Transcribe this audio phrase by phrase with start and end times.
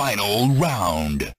[0.00, 1.34] Final round.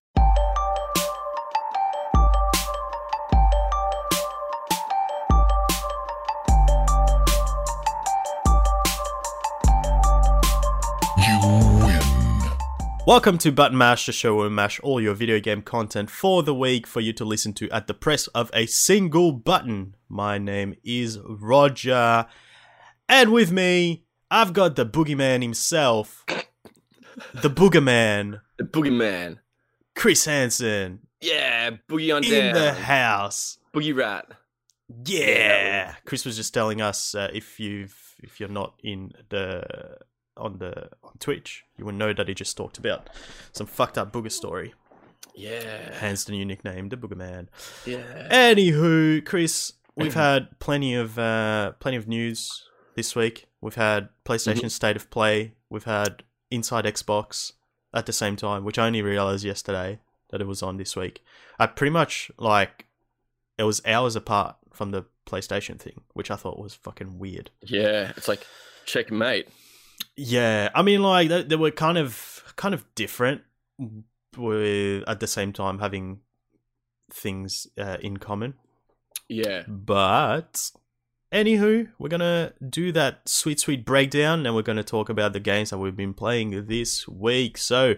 [13.08, 16.44] Welcome to Button Mash, the show where we mash all your video game content for
[16.44, 19.96] the week for you to listen to at the press of a single button.
[20.08, 22.28] My name is Roger,
[23.10, 26.24] and with me, I've got the boogeyman himself,
[27.34, 29.38] the boogerman, The boogeyman.
[29.96, 32.54] Chris Hansen, Yeah, boogie on in down.
[32.54, 33.58] the house.
[33.74, 34.26] boogie rat.
[35.06, 39.98] Yeah, Chris was just telling us uh, if you've if you're not in the
[40.38, 43.10] on the on Twitch, you will know that he just talked about
[43.54, 44.74] some fucked up booger story.
[45.36, 45.94] Yeah.
[45.98, 47.48] Hence the new nickname, the Boogerman.
[47.86, 48.28] Yeah.
[48.30, 52.64] Anywho, Chris, we've had plenty of uh, plenty of news
[52.96, 53.48] this week.
[53.62, 55.54] We've had PlayStation State of Play.
[55.70, 57.54] We've had Inside Xbox
[57.94, 61.24] at the same time, which I only realized yesterday that it was on this week.
[61.60, 62.86] I pretty much like
[63.58, 67.52] it was hours apart from the PlayStation thing, which I thought was fucking weird.
[67.62, 68.14] Yeah.
[68.16, 68.46] It's like
[68.86, 69.48] checkmate.
[70.16, 73.42] Yeah, I mean, like they, they were kind of kind of different,
[74.38, 76.22] with at the same time having
[77.12, 78.56] things uh, in common.
[79.28, 79.64] Yeah.
[79.68, 80.72] But
[81.32, 85.70] anywho, we're gonna do that sweet, sweet breakdown, and we're gonna talk about the games
[85.70, 87.58] that we've been playing this week.
[87.58, 87.96] So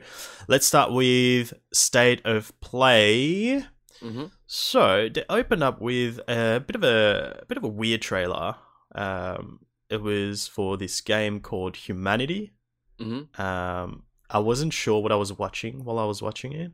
[0.48, 3.66] let's start with state of play.
[4.02, 4.26] Mm-hmm.
[4.48, 8.56] So they opened up with a bit of a, a bit of a weird trailer.
[8.94, 12.54] Um, it was for this game called Humanity.
[13.00, 13.42] Mm-hmm.
[13.42, 16.72] Um, I wasn't sure what I was watching while I was watching it.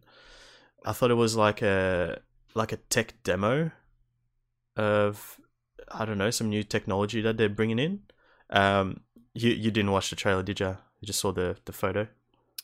[0.86, 2.22] I thought it was like a
[2.56, 3.72] like a tech demo
[4.76, 5.40] of
[5.92, 8.02] I don't know some new technology that they're bringing in.
[8.50, 9.02] Um,
[9.34, 10.78] you you didn't watch the trailer, did you?
[11.02, 12.08] You just saw the the photo.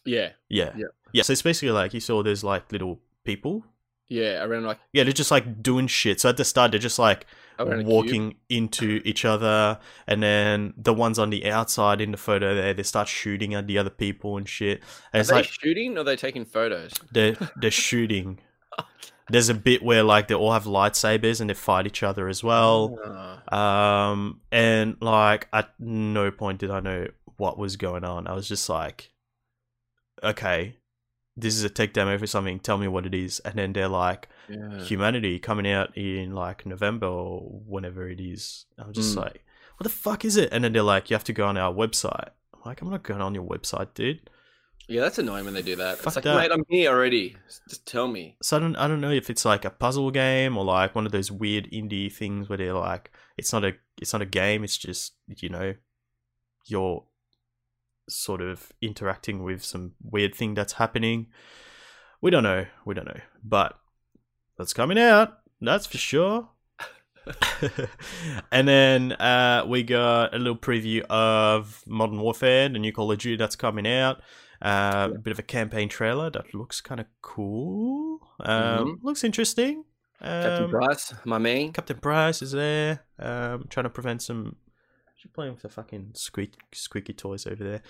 [0.06, 0.32] Yeah.
[0.50, 0.88] Yeah, Yeah.
[1.14, 1.24] yeah.
[1.24, 3.66] So it's basically like you saw there's like little people.
[4.08, 4.44] Yeah.
[4.44, 6.22] Around like Yeah, they're just like doing shit.
[6.22, 7.26] So at the start, they're just like
[7.58, 7.88] around a cube.
[7.88, 12.74] walking into each other, and then the ones on the outside in the photo there,
[12.74, 14.82] they start shooting at the other people and shit.
[15.14, 16.92] And Are it's they like shooting or are they taking photos?
[17.12, 18.40] they're they're shooting.
[19.28, 22.44] There's a bit where like they all have lightsabers and they fight each other as
[22.44, 23.00] well.
[23.50, 24.12] Ah.
[24.12, 28.28] Um, and like at no point did I know what was going on.
[28.28, 29.12] I was just like,
[30.24, 30.76] okay,
[31.36, 32.60] this is a tech demo for something.
[32.60, 33.40] Tell me what it is.
[33.40, 34.80] And then they're like, yeah.
[34.84, 38.66] Humanity coming out in like November or whenever it is.
[38.78, 39.24] I'm just Mm.
[39.24, 39.44] like,
[39.78, 40.50] what the fuck is it?
[40.52, 42.30] And then they're like, you have to go on our website.
[42.54, 44.30] I'm like, I'm not going on your website, dude.
[44.88, 45.98] Yeah, that's annoying when they do that.
[45.98, 46.38] Fuck it's like, that.
[46.38, 47.36] mate, I'm here already.
[47.68, 48.38] Just tell me.
[48.42, 51.06] So I don't, I don't know if it's like a puzzle game or like one
[51.06, 54.64] of those weird indie things where they're like, it's not a, it's not a game.
[54.64, 55.74] It's just you know,
[56.68, 57.04] you're
[58.08, 61.28] sort of interacting with some weird thing that's happening.
[62.22, 62.66] We don't know.
[62.86, 63.22] We don't know.
[63.44, 63.78] But
[64.58, 65.40] that's coming out.
[65.62, 66.50] That's for sure.
[68.52, 73.18] and then uh, we got a little preview of Modern Warfare, the new Call of
[73.18, 74.22] Duty that's coming out.
[74.62, 78.20] Uh, A bit of a campaign trailer that looks kind of cool.
[78.40, 79.84] Um, Looks interesting.
[80.20, 81.74] Captain Um, Price, my man.
[81.74, 84.56] Captain Price is there, um, trying to prevent some.
[85.18, 87.82] She's playing with the fucking squeak, squeaky toys over there.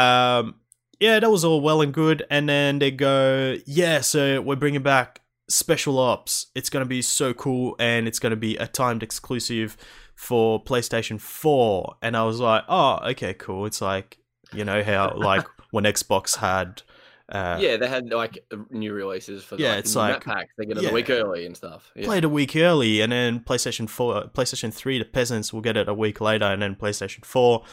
[0.00, 0.56] Um,
[1.00, 2.24] yeah, that was all well and good.
[2.30, 6.46] And then they go, yeah, so we're bringing back Special Ops.
[6.54, 9.76] It's going to be so cool, and it's going to be a timed exclusive
[10.14, 11.96] for PlayStation 4.
[12.02, 13.66] And I was like, oh, okay, cool.
[13.66, 14.18] It's like,
[14.52, 16.82] you know, how, like, when Xbox had.
[17.28, 18.38] Uh, yeah, they had like
[18.70, 20.52] new releases for the, Yeah, like, it's like- packs.
[20.58, 20.90] They get it yeah.
[20.90, 21.90] a week early and stuff.
[21.96, 22.04] Yeah.
[22.04, 25.88] played a week early, and then PlayStation Four, PlayStation Three, the peasants will get it
[25.88, 27.64] a week later, and then PlayStation Four,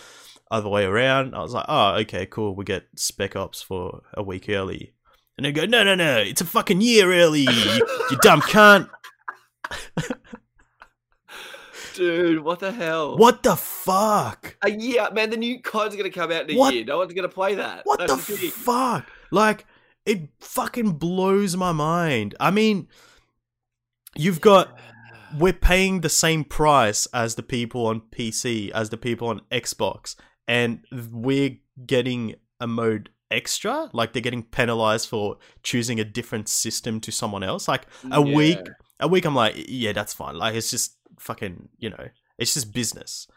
[0.49, 1.35] other way around.
[1.35, 2.55] I was like, oh, okay, cool.
[2.55, 4.93] We get Spec Ops for a week early,
[5.37, 8.89] and they go, no, no, no, it's a fucking year early, you, you dumb cunt.
[11.95, 13.17] Dude, what the hell?
[13.17, 14.55] What the fuck?
[14.63, 15.29] Uh, a year, man.
[15.29, 16.73] The new COD's gonna come out in a What?
[16.73, 16.85] year.
[16.85, 17.85] No one's gonna play that.
[17.85, 19.07] What the That's fuck?
[19.31, 19.65] Like,
[20.05, 22.35] it fucking blows my mind.
[22.39, 22.87] I mean,
[24.15, 24.77] you've got
[25.37, 30.15] we're paying the same price as the people on PC, as the people on Xbox,
[30.47, 33.89] and we're getting a mode extra.
[33.93, 37.67] Like they're getting penalized for choosing a different system to someone else.
[37.67, 38.35] Like a Yeah.
[38.35, 38.57] week,
[38.99, 40.35] a week, I'm like, yeah, that's fine.
[40.35, 42.07] Like it's just fucking, you know,
[42.37, 43.27] it's just business.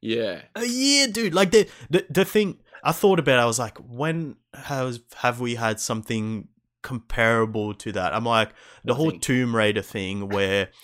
[0.00, 0.42] Yeah.
[0.56, 1.34] A year, dude.
[1.34, 5.54] Like the the the thing I thought about, I was like, when has have we
[5.54, 6.48] had something
[6.82, 8.12] comparable to that?
[8.14, 8.50] I'm like
[8.84, 9.12] the whole.
[9.12, 10.68] Tomb Raider thing where.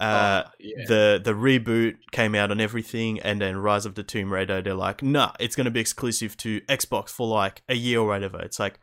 [0.00, 0.84] Uh, Oh, yeah.
[0.86, 4.72] the the reboot came out on everything, and then Rise of the Tomb Raider, they're
[4.72, 8.40] like, nah, it's gonna be exclusive to Xbox for like a year or whatever.
[8.40, 8.78] It's like,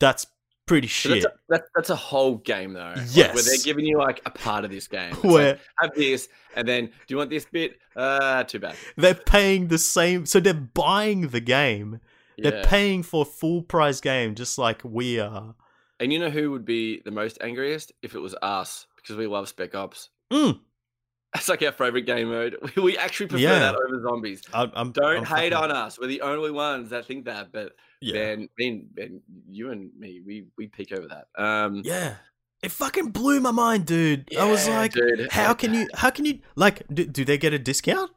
[0.00, 0.26] that's
[0.72, 1.22] pretty shit.
[1.22, 2.94] that's, a, that, that's a whole game though.
[2.96, 5.10] Like, where they're giving you like a part of this game.
[5.12, 7.76] It's like, Where have this, and then do you want this bit?
[7.94, 8.74] Uh, too bad.
[8.96, 12.00] they're paying the same, so they're buying the game.
[12.38, 15.54] They're paying for a full price game, just like we are.
[16.00, 19.26] And you know who would be the most angriest if it was us because we
[19.28, 20.08] love Spec Ops.
[20.32, 20.58] Mm,
[21.34, 22.56] That's like our favorite game mode.
[22.76, 23.58] We actually prefer Yeah.
[23.60, 24.42] that over zombies.
[24.52, 25.98] I, I'm, Don't I'm hate fucking- on us.
[26.00, 27.52] We're the only ones that think that.
[27.52, 31.42] But Yeah, Ben, Ben, Ben, you and me, we we peak over that.
[31.42, 32.16] Um, yeah.
[32.62, 34.28] It fucking blew my mind, dude.
[34.38, 35.88] I was like, dude, how can you?
[35.94, 36.38] How can you?
[36.54, 38.12] Like, do, do they get a discount?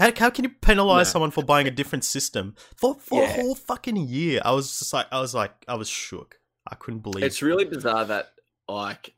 [0.00, 1.12] How, how can you penalize No.
[1.12, 4.40] someone for buying a different system for for a whole fucking year?
[4.44, 6.40] I was just like, I was like, I was shook.
[6.68, 7.22] I couldn't believe.
[7.22, 8.32] It's really bizarre that
[8.66, 9.14] like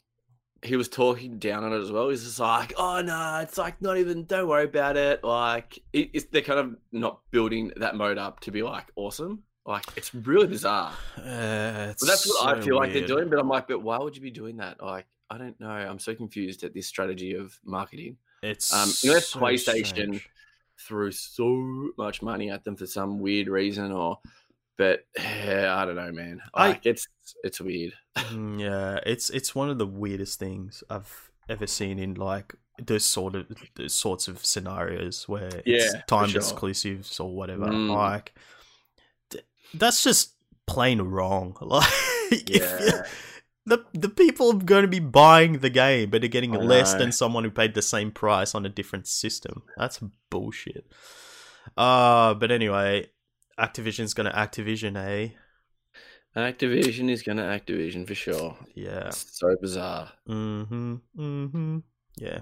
[0.63, 2.09] he was talking down on it as well.
[2.11, 4.25] He's just like, "Oh no, it's like not even.
[4.25, 8.41] Don't worry about it." Like it, it's, they're kind of not building that mode up
[8.41, 9.45] to be like awesome.
[9.67, 10.93] Like it's really bizarre.
[11.17, 13.29] Uh, it's that's what I so feel like they're doing.
[13.31, 14.83] But I'm like, but why would you be doing that?
[14.83, 15.69] Like I don't know.
[15.71, 18.17] I'm so confused at this strategy of marketing.
[18.43, 20.29] It's Um, unless so PlayStation- strange.
[20.79, 24.19] Threw so much money at them for some weird reason, or
[24.77, 26.41] but yeah, I don't know, man.
[26.55, 27.07] I- Like it's
[27.45, 27.93] it's weird.
[28.17, 33.05] Mm, yeah, it's it's one of the weirdest things I've ever seen in like those
[33.05, 36.41] sort of those sorts of scenarios where Yeah, it's timed sure.
[36.41, 37.67] exclusives or whatever.
[37.67, 37.95] Mm.
[37.95, 38.35] Like
[39.75, 40.35] that's just
[40.67, 41.57] plain wrong.
[41.61, 43.03] Like Yeah.
[43.67, 46.93] the the people are going to be buying the game, but they're getting I less
[46.95, 47.01] know.
[47.01, 49.63] than someone who paid the same price on a different system.
[49.77, 50.87] That's bullshit.
[51.77, 53.11] Uh but anyway,
[53.59, 55.29] Activision's gonna Activision, eh?
[56.37, 58.57] Activision is gonna Activision for sure.
[58.75, 59.09] Yeah.
[59.09, 60.11] It's so bizarre.
[60.29, 60.95] Mm-hmm.
[61.19, 61.79] Mm-hmm.
[62.17, 62.41] Yeah.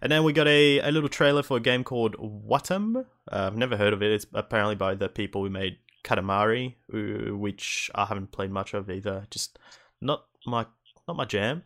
[0.00, 2.96] And then we got a, a little trailer for a game called Wattam.
[2.96, 3.02] Uh,
[3.46, 4.12] I've never heard of it.
[4.12, 6.74] It's apparently by the people who made Katamari,
[7.36, 9.26] which I haven't played much of either.
[9.30, 9.58] Just
[10.00, 10.66] not my
[11.08, 11.62] not my jam.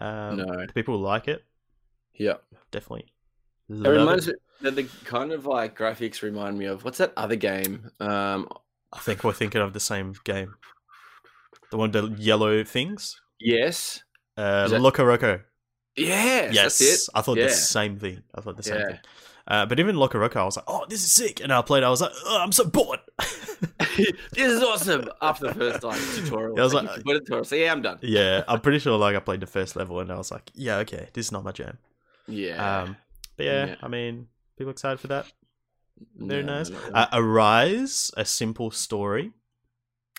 [0.00, 0.66] Um, no.
[0.66, 1.44] the people like it,
[2.14, 2.36] Yeah.
[2.70, 3.12] definitely.
[3.68, 7.36] It reminds me that the kind of like graphics remind me of what's that other
[7.36, 7.90] game?
[8.00, 8.48] Um
[8.92, 10.54] I think we're thinking of the same game.
[11.70, 13.20] The one with the yellow things?
[13.40, 14.02] yes.
[14.36, 15.42] Uh, that- Loco Roco.
[15.96, 17.44] Yes, Yes, I thought Yeah.
[17.48, 18.22] the same thing.
[18.34, 18.86] I thought the same Yeah.
[18.88, 18.98] thing.
[19.48, 21.82] Uh, but even Loco Roco, I was like, "Oh, this is sick!" And I played.
[21.82, 25.08] I was like, oh, "I'm so bored." this is awesome.
[25.20, 26.54] After the first like tutorial.
[26.56, 27.44] Yeah, I was like, like- tutorial.
[27.44, 27.98] So yeah, I'm done.
[28.02, 28.96] yeah, I'm pretty sure.
[28.98, 31.44] Like, I played the first level, and I was like, "Yeah, okay, this is not
[31.44, 31.78] my jam."
[32.28, 32.82] Yeah.
[32.82, 32.96] Um,
[33.36, 33.74] but yeah, Yeah.
[33.82, 35.26] I mean, people excited for that.
[36.16, 36.70] Very No, nice.
[36.70, 36.94] no, no.
[36.94, 39.32] Uh, Arise, a simple story.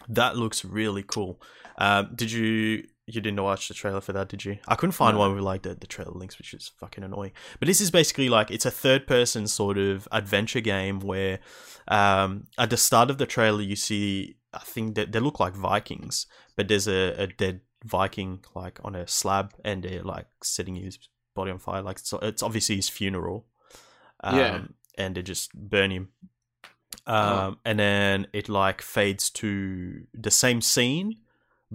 [0.09, 1.41] That looks really cool.
[1.77, 4.57] Um, did you you didn't watch the trailer for that, did you?
[4.67, 5.19] I couldn't find No.
[5.19, 7.31] one with like the, the trailer links, which is fucking annoying.
[7.59, 11.39] But this is basically like it's a third person sort of adventure game where
[11.87, 15.53] um, at the start of the trailer you see I think that they look like
[15.55, 20.75] Vikings, but there's a, a dead Viking like on a slab and they're like setting
[20.75, 20.97] his
[21.35, 21.81] body on fire.
[21.81, 23.47] Like so it's obviously his funeral.
[24.23, 24.61] Um, Yeah.
[24.97, 26.09] and they just burn him.
[27.05, 27.55] Um, Oh.
[27.65, 31.17] and then it like fades to the same scene,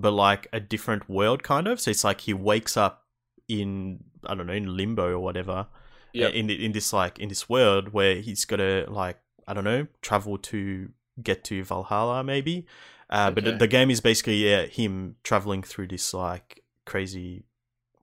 [0.00, 1.81] but like a different world, kind of.
[1.81, 3.05] So it's like he wakes up
[3.49, 5.67] in I don't know in limbo or whatever.
[6.12, 6.33] Yep.
[6.35, 9.87] In in this like in this world where he's got to like I don't know
[10.03, 10.89] travel to
[11.23, 12.67] get to Valhalla maybe.
[13.11, 17.45] Uh, But the, game is basically yeah, him traveling through this like crazy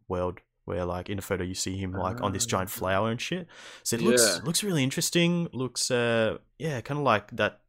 [0.08, 2.80] world where like in the photo you see him like on this giant Ah.
[2.80, 3.48] flower and shit.
[3.84, 4.44] So it looks Yeah.
[4.44, 5.48] looks really interesting.
[5.54, 7.62] Looks uh yeah, kind of like that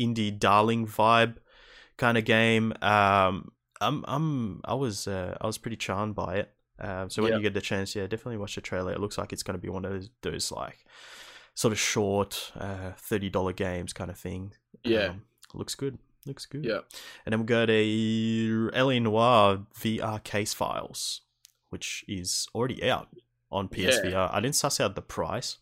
[0.00, 1.34] indie darling vibe
[1.96, 2.72] kind of game.
[2.82, 6.50] Um, I'm I'm I was uh, I was pretty charmed by it.
[6.78, 7.36] Um, so when Yeah.
[7.38, 8.92] you get the chance, yeah, definitely watch the trailer.
[8.92, 10.84] It looks like it's going to be one of those, those like
[11.54, 14.52] sort of short uh, thirty dollar games kind of thing.
[14.84, 15.08] Yeah.
[15.10, 15.22] Um,
[15.54, 15.98] looks good.
[16.26, 16.64] Looks good.
[16.64, 16.80] Yeah.
[17.26, 21.22] And then we got a LA Noire VR case files,
[21.70, 23.08] which is already out
[23.50, 24.30] on PSVR.
[24.32, 25.58] I didn't suss out the price,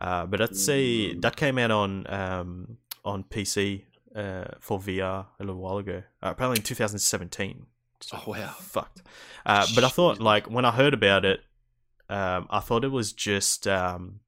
[0.00, 1.22] uh, but that's a Mm.
[1.22, 3.84] that came out on um, on PC
[4.16, 6.02] uh, for VR a little while ago.
[6.22, 7.66] Uh, apparently in 2017.
[8.00, 8.54] So Oh, wow.
[8.58, 9.02] fucked.
[9.44, 11.40] Uh, but I thought like when I heard about it,
[12.08, 14.20] um, I thought it was just um,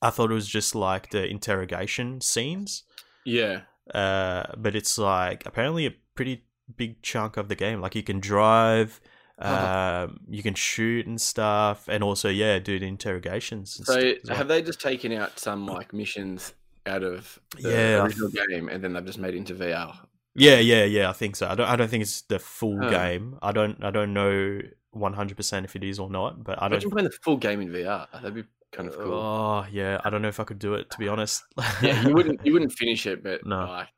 [0.00, 2.84] I thought it was just like the interrogation scenes
[3.24, 3.62] Yeah.
[3.94, 6.44] uh, but it's like apparently a pretty
[6.76, 7.80] big chunk of the game.
[7.80, 9.00] Like you can drive,
[9.38, 10.06] Uh-huh.
[10.10, 13.76] um, you can shoot and stuff, and also yeah, do the interrogations.
[13.78, 14.36] And So stuff as well.
[14.38, 16.52] have they just taken out some like missions
[16.86, 19.96] out of the Yeah, original game and then they've just made it into VR?
[20.34, 21.10] yeah, yeah, yeah.
[21.10, 21.46] I think so.
[21.48, 21.68] I don't.
[21.68, 22.90] I don't think it's the full Huh.
[22.90, 23.38] game.
[23.42, 23.82] I don't.
[23.84, 24.60] I don't know
[24.90, 26.42] one hundred percent if it is or not.
[26.42, 26.80] But I don't.
[26.90, 28.06] playing the full game in VR.
[28.12, 29.12] That'd be kind of cool.
[29.12, 31.42] Oh yeah, I don't know if I could do it to be honest.
[31.82, 33.64] yeah, you wouldn't you wouldn't finish it, but No.
[33.66, 33.88] like,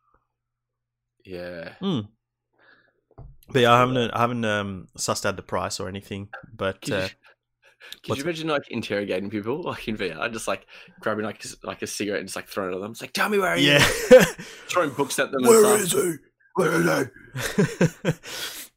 [1.24, 2.00] yeah, Hmm.
[3.48, 6.28] But yeah, I haven't I haven't um, sussed out the price or anything.
[6.52, 7.08] But uh,
[8.02, 10.66] could what's- you imagine like interrogating people like in VR, just like
[11.00, 12.92] grabbing like like a cigarette and just like throwing it at them?
[12.92, 13.76] It's like, tell me where he yeah.
[13.76, 14.36] is.
[14.68, 15.44] Throwing books at them.
[15.44, 16.02] and stuff.
[16.02, 16.16] he?
[16.54, 17.12] Where is
[18.02, 18.12] he?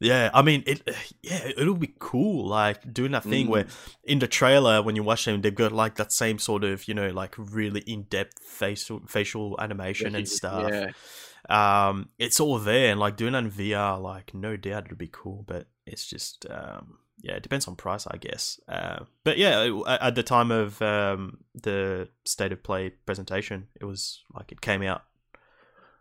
[0.00, 0.82] yeah, I mean, it.
[1.22, 3.66] Yeah, it'll be cool, like doing that thing where
[4.02, 6.94] in the trailer when you watch them, they've got like that same sort of you
[6.94, 10.70] know like really in depth facial facial animation and stuff.
[10.72, 10.90] Yeah.
[11.48, 15.10] Um, it's all there, and like doing that in VR, like no doubt it'll be
[15.10, 16.98] cool, but it's just um.
[17.20, 18.60] Yeah, it depends on price, I guess.
[18.68, 23.84] Uh, but yeah, it- at the time of um, the state of play presentation, it
[23.84, 25.02] was like it came out.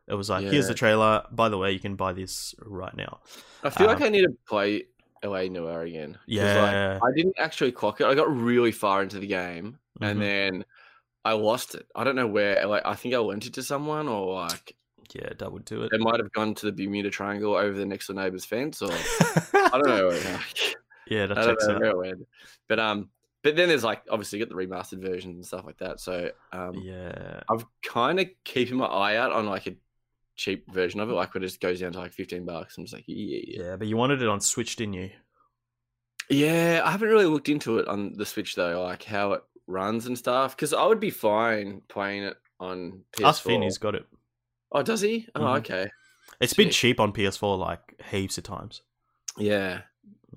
[0.08, 1.24] It was like, here's the trailer.
[1.32, 3.20] By the way, you can buy this right now.
[3.64, 4.84] I feel like Um, I need to play
[5.22, 6.18] LA Noire again.
[6.28, 7.00] Yeah.
[7.02, 8.06] Like, I didn't actually clock it.
[8.08, 10.12] I got really far into the game Mhm.
[10.12, 10.66] and then
[11.26, 11.88] I lost it.
[11.94, 12.66] I don't know where.
[12.68, 14.78] Like, I think I lent it to someone or like
[15.14, 15.90] Yeah, that would do it.
[15.92, 18.92] they might have gone to the Bermuda Triangle over the next door neighbor's fence or
[19.54, 20.10] I don't know.
[21.10, 21.82] Yeah, that checks out.
[21.84, 22.28] it went.
[22.68, 23.10] But um,
[23.44, 26.00] but then there's like obviously you get the remastered versions and stuff like that.
[26.00, 29.76] So um, Yeah, I've kind of keeping my eye out on like a
[30.36, 32.78] cheap version of it, like when it just goes down to like fifteen bucks.
[32.78, 33.64] I'm just like, yeah, yeah.
[33.64, 35.12] yeah, but you wanted it on Switch, didn't you?
[36.30, 40.08] Yeah, I haven't really looked into it on the Switch though, like how it runs
[40.08, 40.56] and stuff.
[40.56, 43.42] Because I would be fine playing it on PS4.
[43.44, 44.06] Finney's got it.
[44.72, 45.28] Oh, does he?
[45.36, 45.58] Oh, Mhm.
[45.60, 45.88] okay.
[46.42, 48.82] It's been cheap on PS4 like heaps of times.
[49.38, 49.82] Yeah.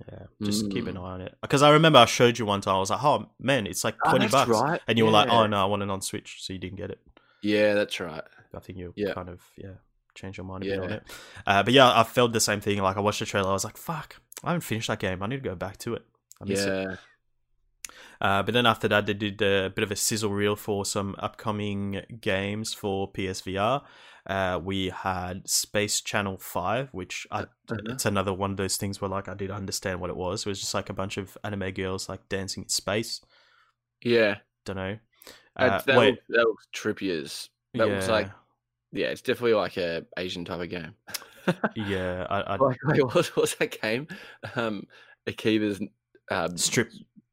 [0.09, 1.01] Yeah, just keep an Mm.
[1.05, 1.37] eye on it.
[1.43, 2.77] Because I remember I showed you one time.
[2.77, 4.81] I was like, "Oh man, it's like Oh, twenty that's bucks," right.
[4.89, 6.91] and you were like, "Oh no, I want it on Switch," so you didn't get
[6.91, 6.99] it.
[7.43, 8.25] Yeah, that's right.
[8.55, 9.13] I think you Yeah.
[9.15, 9.75] kind of yeah
[10.15, 11.03] changed your mind a bit on it.
[11.47, 12.79] Uh, but yeah, I felt the same thing.
[12.83, 15.23] Like I watched the trailer, I was like, "Fuck, I haven't finished that game.
[15.23, 16.03] I need to go back to it."
[16.41, 16.69] I miss it.
[16.69, 16.97] Yeah.
[18.21, 21.15] Uh, but then after that, they did a bit of a sizzle reel for some
[21.19, 23.83] upcoming games for PSVR.
[24.27, 27.77] Uh, we had Space Channel Five, which I, Uh-huh.
[27.87, 30.47] it's another one of those things where like I did understand what it was.
[30.47, 33.21] It was just like a bunch of anime girls like dancing in space.
[34.03, 34.37] Yeah.
[34.65, 34.99] Don't know.
[35.57, 37.49] That, Uh, that, wait, looks, that looks trippy as.
[37.75, 38.31] That yeah, looks like
[38.93, 40.95] yeah, it's definitely like a Asian type of game.
[41.77, 42.27] yeah.
[42.29, 44.09] I, I like wait, what was, what was that game?
[44.57, 44.85] Um,
[45.27, 45.81] Akiba's
[46.31, 46.91] um, strip.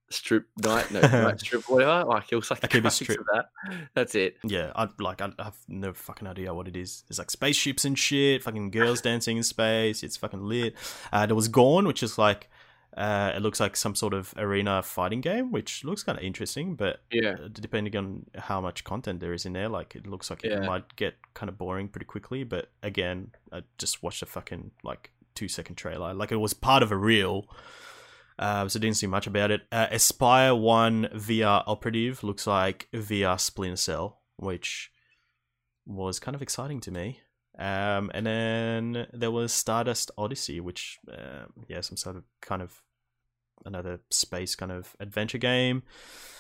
[0.10, 2.06] Strip night, no, night strip whatever.
[2.06, 3.20] Like it was like the Akiba's strip.
[3.20, 3.50] of that.
[3.94, 4.38] That's it.
[4.44, 5.22] Yeah, I like.
[5.22, 7.04] I, I have no fucking idea what it is.
[7.08, 8.44] There's like spaceships and shit.
[8.44, 10.04] Fucking girls dancing in space.
[10.04, 10.76] It's fucking lit.
[11.12, 12.50] Uh, there was Gorn, which is like,
[12.96, 16.76] uh, it looks like some sort of arena fighting game, which looks kind of interesting.
[16.76, 17.36] But Yeah.
[17.44, 20.64] uh, depending on how much content there is in there, like it looks like it
[20.64, 22.44] might get kind of boring pretty quickly.
[22.44, 26.14] But again, I just watched a fucking like two second trailer.
[26.16, 27.46] Like it was part of a reel.
[28.40, 29.62] Uh, so didn't see much about it.
[29.72, 34.92] Uh, Espire One VR Operative looks like VR Splinter Cell, which
[35.86, 37.20] was kind of exciting to me.
[37.58, 42.84] Um, and then there was Stardust Odyssey, which um yeah, some sort of kind of
[43.66, 45.82] another space kind of adventure game.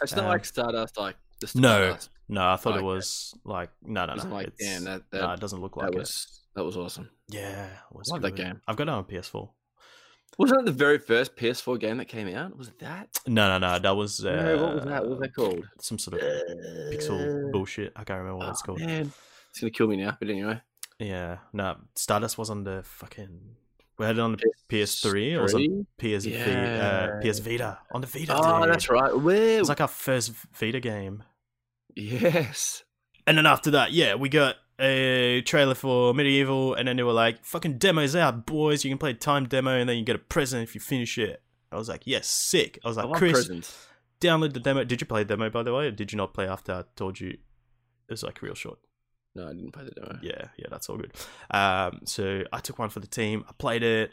[0.02, 2.10] It's not Uh, like Stardust, like the No, Stardust.
[2.30, 4.24] No, I thought it was like no, no, no.
[4.24, 6.00] not like damn that that, no, it doesn't look like that it.
[6.00, 7.10] was that was awesome.
[7.30, 8.62] Yeah, it was Love that game.
[8.68, 9.50] I've got it on PS4.
[10.38, 12.56] Wasn't it the very first PS4 game that came out?
[12.58, 13.10] Was it that?
[13.26, 13.80] No, no, no.
[13.80, 15.02] That was uh, no, what was that?
[15.02, 15.66] What was that called?
[15.80, 16.30] Some sort of
[16.92, 17.92] pixel Uh, bullshit.
[17.96, 18.80] I can't remember what it's oh, called.
[18.82, 19.12] Man,
[19.50, 20.16] it's gonna kill me now.
[20.20, 20.62] But anyway,
[21.00, 21.78] Yeah, no.
[21.96, 23.56] Stardust was on the fucking.
[23.98, 25.72] We had it on the PS3 or was it?
[25.98, 27.20] PS uh, Yeah.
[27.24, 28.36] PS Vita on the Vita.
[28.38, 28.72] Oh, dude.
[28.72, 29.10] that's right.
[29.10, 29.58] It Where?
[29.60, 31.24] was like our first Vita game.
[31.96, 32.84] yes.
[33.26, 37.14] And then after that, yeah, we got a trailer for MediEvil, and then they were
[37.14, 38.84] like, "Fucking demos out, boys!
[38.84, 41.42] You can play time demo, and then you get a present if you finish it."
[41.72, 43.88] I was like, "Yes, sick!" I was like, love "Chris, presents.
[44.22, 46.34] download the demo." Did you play the demo by the way, or did you not
[46.34, 47.30] play after I told you?
[47.30, 47.40] It
[48.12, 48.80] was like real short.
[49.36, 50.20] No, I didn't play the demo.
[50.22, 51.14] Yeah, yeah, that's all good.
[51.52, 53.46] Um, so I took one for the team.
[53.48, 54.12] I played it,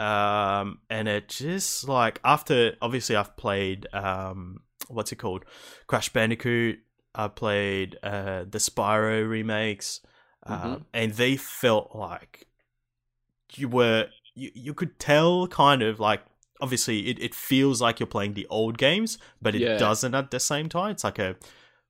[0.00, 4.58] um, and it just like after obviously I've played um,
[4.88, 5.44] what's it called,
[5.86, 6.80] Crash Bandicoot.
[7.16, 10.00] I played uh, the Spyro remakes,
[10.44, 10.84] uh, Mhm.
[10.92, 12.46] and they felt like
[13.54, 16.22] you were you, you could tell kind of like
[16.60, 19.78] obviously it, it feels like you're playing the old games but it Yeah.
[19.78, 21.36] doesn't at the same time it's like a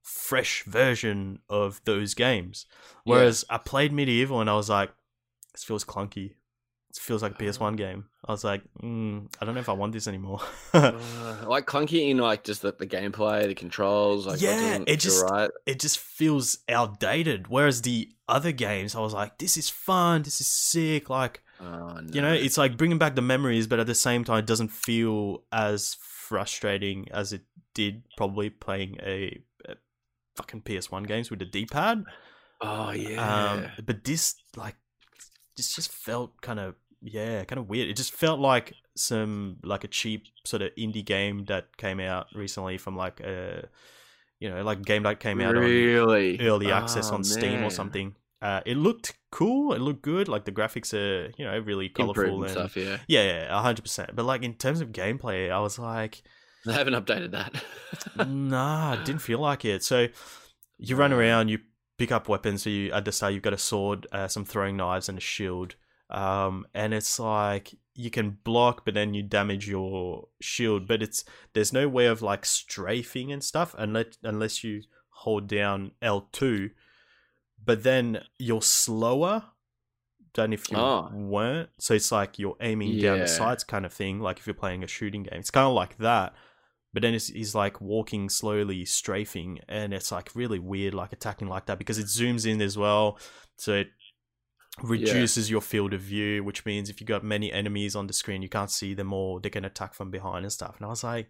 [0.02, 2.66] fresh version of those games
[3.04, 4.90] whereas i played MediEvil and i was like
[5.52, 6.34] this feels clunky
[6.96, 9.72] it feels like a ps1 game i was like mm, i don't know if i
[9.72, 10.40] want this anymore
[10.74, 10.92] Uh,
[11.46, 14.26] like clunky in like just the, the gameplay, the controls.
[14.26, 15.50] Like, Yeah, it just- right.
[15.66, 20.40] it just feels outdated whereas the other games i was like this is fun this
[20.40, 23.94] is sick like Oh, you know it's like bringing back the memories but at the
[23.94, 29.76] same time it doesn't feel as frustrating as it did probably playing a, a
[30.36, 32.04] fucking ps1 games with the d-pad
[32.60, 33.16] oh yeah.
[33.54, 34.76] um but this like
[35.56, 37.88] this just felt kind of yeah, kind of weird.
[37.88, 42.26] It just felt like some like a cheap sort of indie game that came out
[42.34, 43.68] recently from like a
[44.40, 47.62] you know like a game that came out on really early access Oh, on Steam
[47.62, 48.14] or something.
[48.42, 49.72] Uh, it looked cool.
[49.72, 50.28] It looked good.
[50.28, 52.76] Like the graphics are you know really colorful and stuff.
[52.76, 54.14] Yeah, yeah, yeah, hundred percent.
[54.14, 56.22] But like in terms of gameplay, I was like,
[56.66, 58.26] they haven't updated that.
[58.28, 59.82] nah, didn't feel like it.
[59.82, 60.08] So
[60.78, 61.60] you run around, you
[61.98, 62.62] pick up weapons.
[62.62, 65.20] So you at the start, you've got a sword, uh, some throwing knives, and a
[65.20, 65.76] shield.
[66.10, 70.86] Um, and it's like you can block, but then you damage your shield.
[70.86, 75.92] But it's there's no way of like strafing and stuff unless unless you hold down
[76.02, 76.70] L two.
[77.64, 79.44] But then you're slower
[80.34, 81.08] than if you Oh.
[81.12, 81.70] weren't.
[81.78, 84.84] So it's like you're aiming down the sides kind of thing, like if you're playing
[84.84, 85.40] a shooting game.
[85.40, 86.34] It's kind of like that.
[86.92, 91.48] But then it's, he's like walking slowly, strafing, and it's like really weird, like attacking
[91.48, 93.18] like that because it zooms in as well.
[93.56, 93.88] So it
[94.82, 98.42] reduces your field of view, which means if you got many enemies on the screen,
[98.42, 99.40] you can't see them all.
[99.40, 100.76] They can attack from behind and stuff.
[100.76, 101.28] And I was like,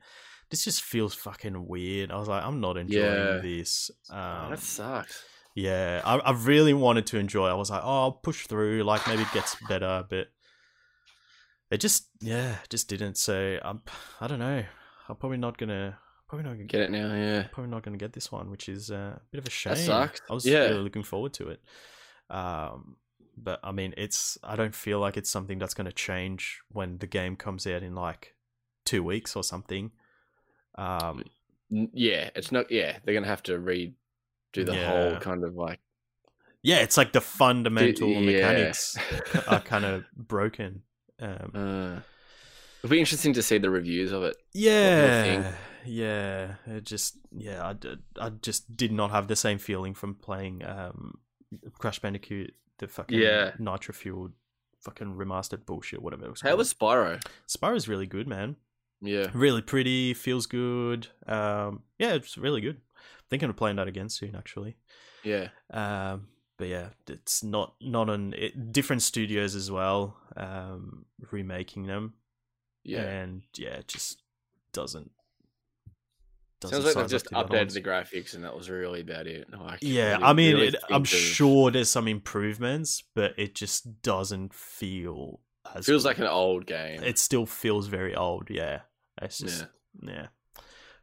[0.51, 2.11] this just feels fucking weird.
[2.11, 3.39] I was like, I'm not enjoying Yeah.
[3.39, 3.91] this.
[4.11, 5.25] Oh, Um, that sucks.
[5.55, 7.47] yeah, I, I really wanted to enjoy.
[7.49, 8.83] I was like, oh, I'll push through.
[8.85, 10.29] Like maybe it gets better, but
[11.71, 13.17] it just, yeah, just didn't.
[13.17, 13.83] So I'm,
[14.21, 14.65] I don't know.
[15.09, 15.99] I'm probably not gonna,
[16.29, 17.47] probably not gonna Get it now, yeah.
[17.53, 19.75] probably not gonna get this one, which is uh, a bit of a shame.
[19.75, 20.21] That sucks.
[20.31, 20.61] I was Yeah.
[20.65, 21.61] really looking forward to it.
[22.29, 22.97] Um,
[23.37, 24.39] but I mean, it's.
[24.43, 27.95] I don't feel like it's something that's gonna change when the game comes out in
[27.95, 28.35] like
[28.85, 29.93] two weeks or something.
[30.77, 31.25] Um,
[31.71, 32.71] Yeah, it's not.
[32.71, 33.93] Yeah, they're gonna have to redo
[34.55, 34.87] the Yeah.
[35.11, 35.81] whole kind of like.
[36.63, 38.21] yeah, it's like the fundamental yeah.
[38.21, 38.97] mechanics
[39.49, 40.83] are kind of broken.
[41.21, 42.01] Um, Uh,
[42.83, 44.37] it'll be interesting to see the reviews of it.
[44.53, 45.53] yeah,
[45.85, 46.55] yeah.
[46.67, 51.19] It just yeah, I, I just did not have the same feeling from playing um,
[51.79, 53.53] Crash Bandicoot, the fucking Yeah.
[53.59, 54.33] nitro fueled,
[54.83, 56.41] fucking remastered bullshit, whatever it was.
[56.41, 56.59] How called.
[56.59, 57.23] was Spyro?
[57.49, 58.57] Spyro's really good, man.
[59.03, 61.09] Yeah, Really pretty, feels good.
[61.27, 62.81] Um, yeah, it's really good.
[63.29, 64.77] Thinking of playing that again soon, actually.
[65.23, 71.87] yeah, Um, but yeah, it's not not on it, different studios as well, um, remaking
[71.87, 72.15] them,
[72.85, 73.03] yeah.
[73.03, 74.23] and yeah, it just
[74.73, 75.11] doesn't.
[76.65, 79.47] Sounds like they've just updated the graphics, and that was really about it.
[79.83, 84.01] Yeah, really- I mean, really it, I'm of- sure there's some improvements, but it just
[84.03, 85.41] doesn't feel
[85.75, 86.09] as feels good.
[86.09, 87.03] like an old game.
[87.03, 88.49] it still feels very old.
[88.51, 88.81] Yeah,
[89.21, 89.67] it's just
[90.03, 90.29] yeah,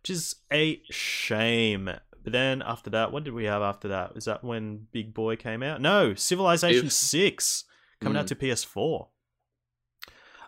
[0.01, 1.85] which is a shame.
[2.23, 4.13] But then after that, what did we have after that?
[4.15, 5.81] Is that when Big Boy came out?
[5.81, 7.65] No, Civilization If- Six
[8.01, 8.29] coming out Mm.
[8.29, 9.09] to PS4.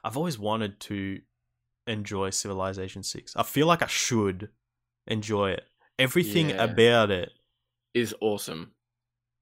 [0.03, 1.21] I've always wanted to
[1.87, 3.35] enjoy Civilization Six.
[3.35, 4.49] I feel like I should
[5.07, 5.63] enjoy it.
[5.99, 6.63] Everything Yeah.
[6.63, 7.31] about it
[7.93, 8.71] is awesome.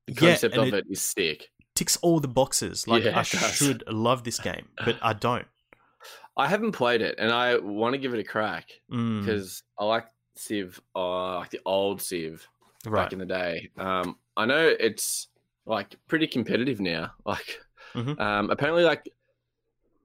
[0.08, 1.50] The concept and of it- it is sick.
[1.76, 2.88] ticks all the boxes.
[2.88, 5.48] Like Yeah, I should love this game, but I don't.
[6.38, 9.86] I haven't played it, and I want to give it a crack Mm, because I
[9.86, 12.48] like Civ, uh, like the old Civ
[12.86, 13.04] right.
[13.06, 13.70] back in the day.
[13.78, 15.28] Um, I know it's
[15.66, 17.14] like pretty competitive now.
[17.26, 17.60] Like,
[17.96, 18.20] Mhm.
[18.20, 19.08] um, apparently, like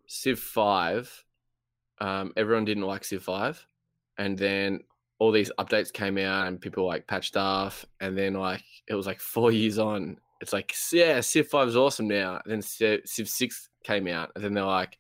[0.07, 1.25] Civ Five,
[2.01, 3.67] um, everyone didn't like Civ Five,
[4.17, 4.85] and then
[5.19, 9.07] all these updates came out, and people like patched stuff, and then like it was
[9.07, 12.41] like four years on, it's like yeah, Civ Five is awesome now.
[12.45, 14.99] And then Civ, Civ Six came out, and then they're like,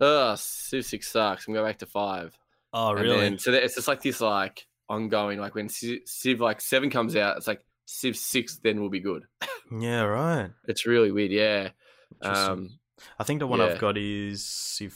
[0.00, 1.46] oh, Civ Six sucks.
[1.46, 2.36] I'm going back to five.
[2.72, 3.20] oh, And really?
[3.20, 7.14] then- so it's just like this like ongoing like when Civ, Civ like seven comes
[7.16, 9.24] out, it's like Civ six then will be good.
[9.78, 10.50] yeah, right.
[10.66, 11.70] It's really weird, yeah.
[12.22, 12.78] Um,
[13.18, 13.66] I think the one yeah.
[13.66, 14.92] I've got is Civ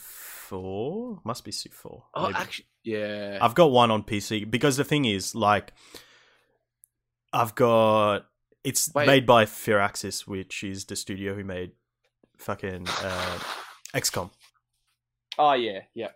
[0.60, 1.20] 4.
[1.24, 2.04] Must be Civ 4.
[2.14, 2.34] oh, maybe.
[2.34, 3.38] actually, yeah.
[3.40, 5.72] I've got one on PC because the thing is, like,
[7.32, 8.26] I've got.
[8.62, 9.06] It's Wait.
[9.06, 11.72] made by Firaxis, which is the studio who made
[12.36, 13.38] fucking uh,
[13.94, 14.30] XCOM.
[15.38, 16.10] oh yeah, yeah.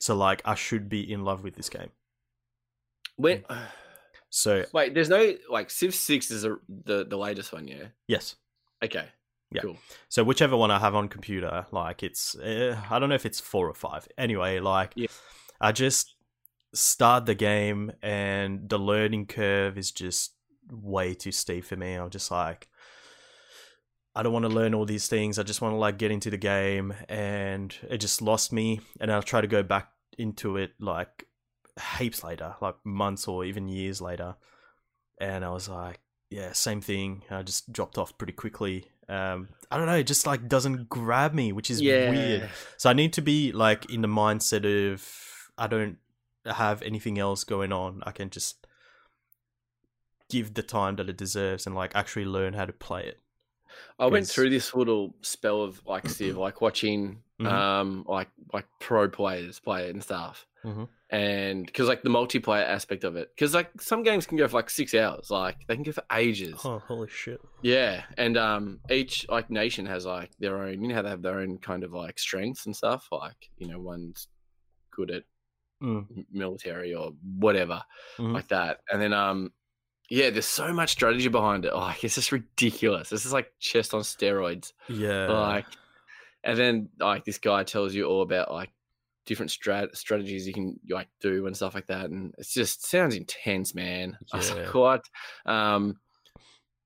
[0.00, 1.90] So, like, I should be in love with this game.
[3.16, 3.44] When
[4.30, 7.88] So, wait, there's no like Civ six is a, the the latest one, yeah.
[8.08, 8.36] yes.
[8.82, 9.04] Okay,
[9.54, 9.62] Yeah.
[9.62, 9.76] cool.
[10.08, 13.40] So whichever one I have on computer, like it's, uh, I don't know if it's
[13.40, 14.08] four or five.
[14.18, 15.08] Anyway, like Yeah.
[15.60, 16.14] I just
[16.74, 20.32] start the game and the learning curve is just
[20.70, 21.94] way too steep for me.
[21.94, 22.68] I'm just like,
[24.14, 25.38] I don't want to learn all these things.
[25.38, 28.80] I just want to like get into the game, and it just lost me.
[29.00, 29.88] And I'll try to go back
[30.18, 31.26] into it like
[31.98, 34.36] heaps later, like months or even years later.
[35.18, 37.22] And I was like, yeah, same thing.
[37.30, 38.90] I just dropped off pretty quickly.
[39.08, 42.50] Um, I don't know, it just like doesn't grab me, which is weird.
[42.76, 45.98] So I need to be like in the mindset of I don't
[46.46, 48.02] have anything else going on.
[48.04, 48.66] I can just
[50.28, 53.20] give the time that it deserves and like actually learn how to play it.
[53.98, 57.46] I went through this little spell of like Civ, like watching Mhm.
[57.46, 60.46] um like like pro players play it and stuff.
[60.64, 60.88] Mhm.
[61.10, 64.56] And because like the multiplayer aspect of it, because like some games can go for
[64.56, 66.60] like six hours, like they can go for ages.
[66.64, 67.40] Oh, holy shit!
[67.62, 70.80] Yeah, and um, each like nation has like their own.
[70.80, 73.08] You know how they have their own kind of like strengths and stuff.
[73.12, 74.28] Like you know, one's
[74.90, 75.24] good at
[75.82, 76.24] Mm.
[76.30, 77.82] military or whatever
[78.16, 78.32] Mhm.
[78.34, 78.80] like that.
[78.90, 79.52] And then um,
[80.14, 81.74] yeah, there's so much strategy behind it.
[81.74, 83.08] Like it's just ridiculous.
[83.08, 84.74] This is like chess on steroids.
[84.86, 85.64] Yeah, Like,
[86.44, 88.68] and then like this guy tells you all about like
[89.24, 93.16] different strat- strategies you can like do and stuff like that, and it just sounds
[93.16, 94.18] intense, man.
[94.34, 94.56] I was Yeah.
[94.56, 95.04] like, what?
[95.46, 95.96] Um,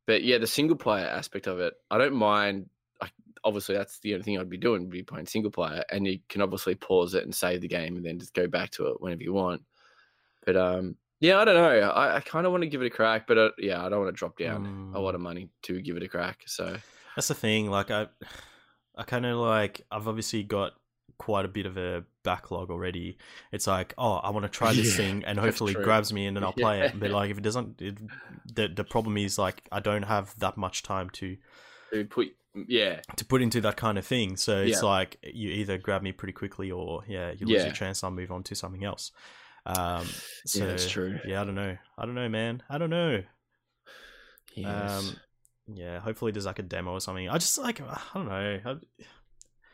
[0.07, 2.71] but yeah, the single player aspect of it, I don't mind.
[3.03, 3.11] Like,
[3.43, 6.43] obviously, that's the only thing I'd be doing, be playing single player, and you can
[6.43, 9.25] obviously pause it and save the game, and then just go back to it whenever
[9.25, 9.63] you want.
[10.45, 11.89] But um, yeah, I don't know.
[11.91, 14.01] I, I kind of want to give it a crack, but uh, yeah, I don't
[14.05, 15.15] want to drop down a lot Mm.
[15.15, 16.41] of money to give it a crack.
[16.47, 16.77] So
[17.15, 17.71] That's the thing.
[17.71, 18.07] Like I,
[18.97, 20.73] I kind of like I've obviously got
[21.19, 23.17] quite a bit of a backlog already.
[23.53, 26.27] It's like, oh, I want to try this Yeah, thing, and hopefully it grabs me,
[26.27, 26.99] and then I'll play it.
[26.99, 27.99] But like if it doesn't, it,
[28.55, 31.37] the the problem is like I don't have that much time to
[31.93, 32.29] to put,
[32.69, 34.37] yeah, to put into that kind of thing.
[34.37, 34.89] So it's Yeah.
[34.89, 37.65] like you either grab me pretty quickly, or yeah, you lose Yeah.
[37.65, 38.03] your chance.
[38.05, 39.13] I'll move on to something else.
[39.67, 40.07] Um,
[40.47, 41.19] so yeah, that's true.
[41.27, 41.77] yeah, I don't know.
[41.99, 42.63] I don't know, man.
[42.71, 43.23] I don't know.
[44.55, 44.91] Yes.
[45.09, 45.17] Um,
[45.75, 47.29] yeah, hopefully there's like a demo or something.
[47.29, 48.61] I just like I don't know.
[48.65, 48.77] I,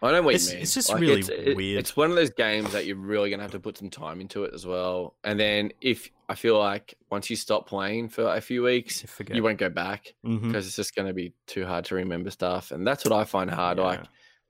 [0.04, 0.62] I know what it's- you mean.
[0.62, 1.78] it's just really it- weird.
[1.78, 4.44] It's one of those games that you're really gonna have to put some time into
[4.44, 5.14] it as well.
[5.22, 9.36] And then if I feel like once you stop playing for a few weeks, forget.
[9.36, 12.72] you won't go back because it's just gonna be too hard to remember stuff.
[12.72, 13.78] And that's what I find hard.
[13.78, 13.84] Yeah.
[13.84, 14.00] Like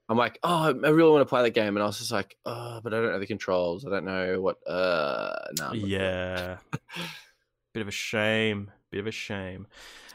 [0.09, 2.35] I'm like, oh, I really want to play that game, and I was just like,
[2.45, 3.85] oh, but I don't know the controls.
[3.85, 4.57] I don't know what.
[4.67, 5.65] Uh, no.
[5.65, 6.57] I'm not doing it." yeah,
[7.73, 8.71] bit of a shame.
[8.91, 9.67] Bit of a shame.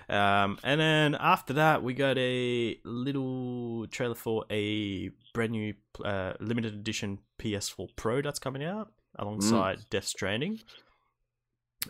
[0.09, 6.35] Um, and then after that, we got a little trailer for a brand new uh,
[6.41, 10.61] limited edition PS4 Pro that's coming out alongside Death Stranding.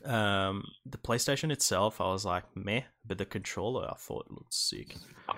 [0.04, 4.96] Um, the PlayStation itself, I was like, meh, but the controller I thought looked sick.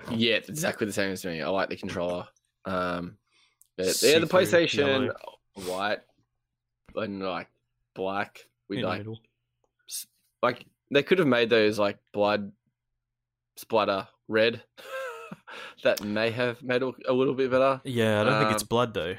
[0.09, 1.41] Yeah, exactly the same as me.
[1.41, 2.27] I like the controller.
[2.65, 3.17] Um,
[3.77, 5.13] but yeah, the PlayStation yellow.
[5.65, 5.99] white
[6.95, 7.47] and like
[7.95, 9.05] black with in like
[10.41, 12.51] like they could have made those like blood
[13.57, 14.63] splatter red.
[15.83, 18.67] that may have made it a little bit better, Yeah, I don't think it's um,
[18.67, 19.15] blood though.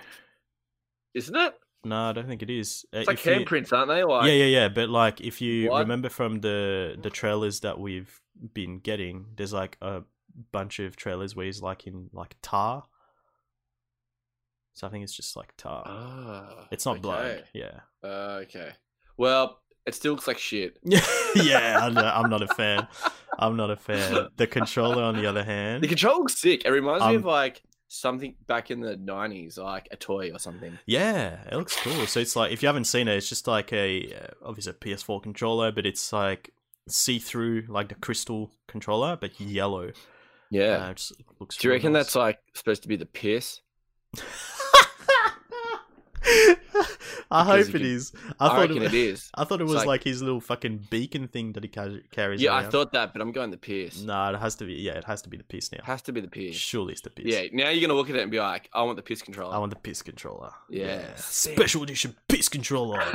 [1.15, 1.55] isn't it?
[1.85, 2.85] No, I don't think it is.
[2.95, 4.05] Uh, It's like handprints, aren't they?
[4.05, 4.69] Like yeah, yeah, yeah.
[4.69, 5.81] But like, if you What?
[5.81, 8.21] remember from the the trailers that we've
[8.55, 10.03] been getting, there's like a
[10.53, 12.85] bunch of trailers where he's like in like tar.
[14.75, 15.83] So I think it's just like tar.
[15.87, 17.45] Ah, it's not blood.
[17.53, 17.81] Yeah.
[18.03, 18.71] Uh, okay.
[19.17, 20.79] Well, it still looks like shit.
[21.35, 22.87] yeah, I'm not, I'm not a fan.
[23.39, 24.29] I'm not a fan.
[24.37, 26.65] The controller, on the other hand, The control looks sick.
[26.65, 30.39] It reminds me Um, of like something back in the nineties, like a toy or
[30.39, 30.79] something.
[30.87, 32.07] Yeah, it looks cool.
[32.07, 34.75] So it's like if you haven't seen it, it's just like a uh, obviously a
[34.75, 36.51] PS4 controller, but it's like
[36.89, 39.93] see through like the crystal controller, but yellow.
[40.51, 40.87] Yeah.
[40.87, 41.57] Uh, it just looks.
[41.57, 42.05] Do you reckon nice.
[42.07, 43.61] that's like supposed to be the piss?
[47.31, 48.13] I hope it can- is.
[48.39, 49.31] I, I, thought reckon it, it is.
[49.35, 52.41] I thought it was like- like, his little fucking beacon thing that he carries.
[52.41, 54.03] Yeah, I thought that, but I'm going the piss.
[54.03, 54.75] No, it has to be.
[54.75, 55.79] Yeah, it has to be the piss now.
[55.79, 56.55] It Has to be the piss.
[56.57, 57.27] Surely it's the piss.
[57.27, 57.45] Yeah.
[57.53, 59.55] Now you're gonna look at it and be like, I want the piss controller.
[59.55, 60.53] I want the piss controller.
[60.69, 61.57] Yeah, sick.
[61.57, 63.03] Special edition piss controller.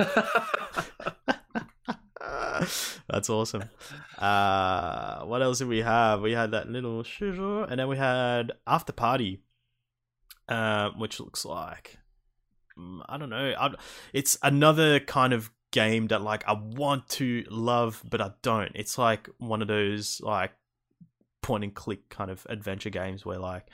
[3.09, 3.63] That's awesome.
[4.17, 6.21] Uh, what else did we have?
[6.21, 9.41] We had that little and then we had After Party,
[10.49, 11.97] uh, which looks like
[12.77, 13.53] Mm, I don't know.
[13.57, 13.73] I,
[14.13, 18.71] it's another kind of game that like I want to love, but I don't.
[18.75, 20.51] It's like one of those like
[21.41, 23.67] point and click kind of adventure games where like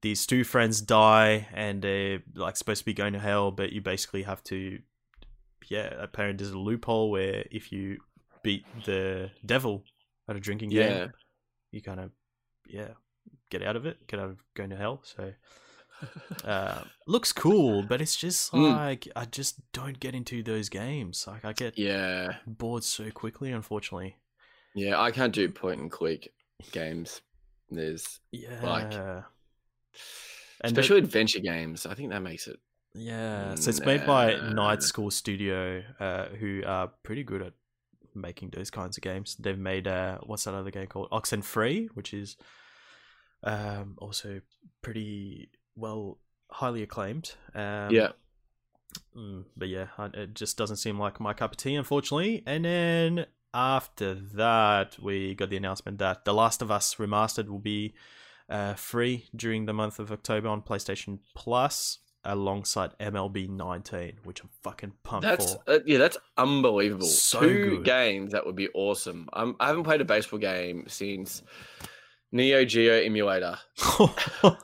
[0.00, 3.80] these two friends die and they're like supposed to be going to hell, but you
[3.80, 4.78] basically have to
[5.68, 7.98] yeah, apparently there's a loophole where if you
[8.42, 9.84] beat the devil
[10.28, 11.12] at a drinking game,
[11.70, 12.10] you kind of
[12.68, 12.88] yeah
[13.50, 15.00] get out of it, get out of going to hell.
[15.04, 15.32] So
[16.44, 18.74] uh, looks cool, but it's just Mm.
[18.76, 21.26] like I just don't get into those games.
[21.26, 22.36] Like I get Yeah.
[22.46, 24.16] bored so quickly, unfortunately.
[24.74, 25.00] Yeah.
[25.00, 26.32] I can't do point and click
[26.72, 27.20] games.
[27.70, 29.22] There's Yeah.
[30.64, 31.86] And the- especially adventure games.
[31.86, 32.58] I think that makes it.
[32.94, 37.54] Yeah, so it's made by Night School Studio, uh, who are pretty good at
[38.14, 39.34] making those kinds of games.
[39.36, 42.36] They've made uh, what's that other game called Oxenfree, which is
[43.44, 44.40] um, also
[44.82, 46.18] pretty well,
[46.50, 47.34] highly acclaimed.
[47.54, 48.08] Um, yeah.
[49.16, 52.42] Mm, but yeah, it just doesn't seem like my cup of tea, unfortunately.
[52.46, 57.58] And then after that, we got the announcement that The Last of Us Remastered will
[57.58, 57.94] be
[58.48, 64.50] uh, free during the month of October on PlayStation Plus, alongside MLB 19, which I'm
[64.62, 65.62] fucking pumped That's for.
[65.66, 67.06] uh, yeah, that's unbelievable.
[67.06, 67.84] So Two good.
[67.84, 69.28] games that would be awesome.
[69.32, 71.42] Um, I haven't played a baseball game since
[72.32, 73.58] Neo Geo Emulator.
[73.76, 74.56] fucking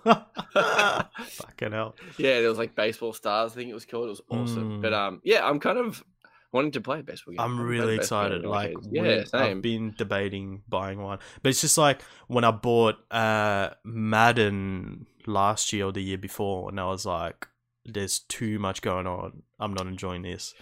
[1.73, 1.95] hell.
[2.17, 3.53] Yeah, there was like Baseball Stars.
[3.53, 4.07] I think it was called.
[4.07, 4.79] It was awesome.
[4.79, 4.83] Mm.
[4.83, 6.03] But um, yeah, I'm kind of
[6.51, 7.41] wanting to play a baseball game.
[7.41, 8.49] I'm really a baseball game excited.
[8.49, 9.59] Like, yeah, same.
[9.59, 15.73] I've been debating buying one, but it's just like when I bought uh Madden last
[15.73, 17.47] year or the year before, and I was like,
[17.85, 19.43] "There's too much going on.
[19.61, 20.55] I'm not enjoying this."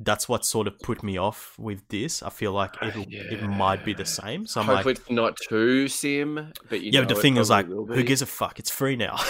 [0.00, 2.22] That's what sort of put me off with this.
[2.22, 4.46] I feel like it it might be the same.
[4.46, 6.52] So I'm Hopefully, like, it's not too sim.
[6.68, 7.00] But you yeah.
[7.00, 8.58] know, But the thing is, like, who gives a fuck?
[8.58, 9.16] It's free now.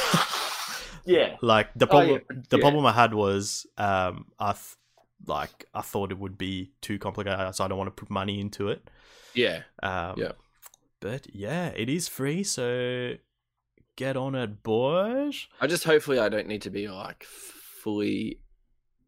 [1.04, 2.60] Yeah, like the Oh, problem, yeah, the yeah.
[2.60, 4.76] problem I had was, um, I th-
[5.26, 8.40] like I thought it would be too complicated, so I don't want to put money
[8.40, 8.90] into it.
[9.34, 9.62] yeah.
[9.82, 10.32] Um, Yeah.
[11.00, 13.14] But yeah, it is free, so
[13.96, 15.46] get on it, boys.
[15.62, 18.40] I just hopefully I don't need to be like fully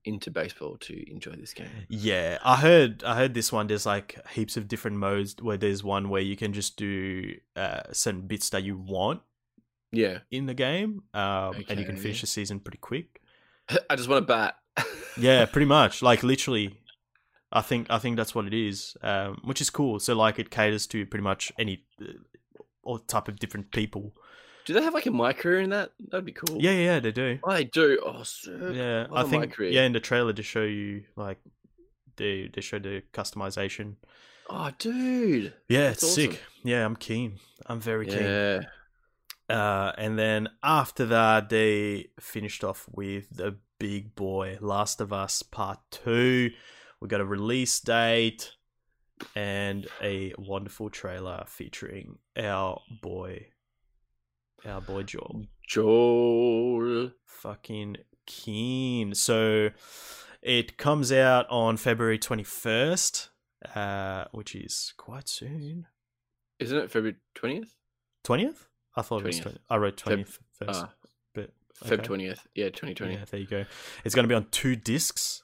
[0.05, 1.71] into baseball to enjoy this game.
[1.89, 3.05] Yeah, I heard.
[3.05, 3.67] I heard this one.
[3.67, 5.37] There's like heaps of different modes.
[5.41, 9.21] Where there's one where you can just do uh, certain bits that you want
[9.93, 12.03] Yeah, in the game, um, and you can Okay.
[12.03, 13.21] finish the season pretty quick.
[13.91, 14.55] I just want to bat.
[15.19, 16.03] Yeah, pretty much.
[16.03, 16.79] Like literally,
[17.53, 19.99] I think I think that's what it is, um, which is cool.
[20.01, 22.13] So like it caters to pretty much any uh,
[22.83, 24.15] all type of different people.
[24.65, 25.93] Do they have like a my career in that?
[26.11, 26.61] That'd be cool.
[26.61, 27.39] Yeah, yeah, they do.
[27.43, 28.01] Oh, they do.
[28.05, 28.55] Oh, sick.
[28.73, 31.39] Yeah, I a think yeah in the trailer to show you like
[32.17, 33.97] they they show the customization.
[34.49, 35.55] Oh, dude.
[35.69, 36.43] Yeah, That's it's sick.
[36.65, 37.39] Yeah, I'm keen.
[37.67, 38.23] I'm very keen.
[38.23, 38.61] Yeah.
[39.49, 45.43] Uh, and then after that, they finished off with the big boy Last of Us
[45.43, 46.51] Part Two.
[47.01, 48.53] We got a release date
[49.35, 53.47] and a wonderful trailer featuring our boy,
[54.67, 55.47] our boy Joel.
[55.69, 57.13] Joel.
[57.25, 57.97] fucking
[58.27, 59.15] keen.
[59.15, 59.71] So
[60.43, 63.29] it comes out on February 21st,
[63.75, 65.87] uh, which is quite soon.
[66.59, 67.71] Isn't it February 20th?
[68.25, 68.67] 20th?
[68.97, 69.45] I thought it was 20th.
[69.45, 69.57] 20th.
[69.71, 70.85] I wrote 20th first.
[70.85, 70.93] Ah,
[71.35, 71.51] but
[71.85, 72.41] Feb 20th.
[72.55, 73.15] Yeah, 2020.
[73.15, 73.65] Yeah, there you go.
[74.05, 75.43] It's going to be on two discs.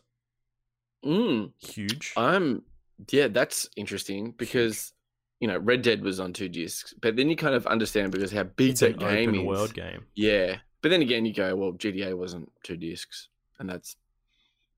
[1.05, 2.13] Mm, Huge.
[2.17, 2.63] I'm,
[3.11, 4.93] yeah, that's interesting because,
[5.41, 8.33] you know, Red Dead was on two discs, but then you kind of understand because
[8.33, 9.41] how big it's that game is.
[9.43, 10.05] world game.
[10.15, 10.57] Yeah.
[10.83, 13.97] But then again, you go, well, GTA wasn't two discs, and that's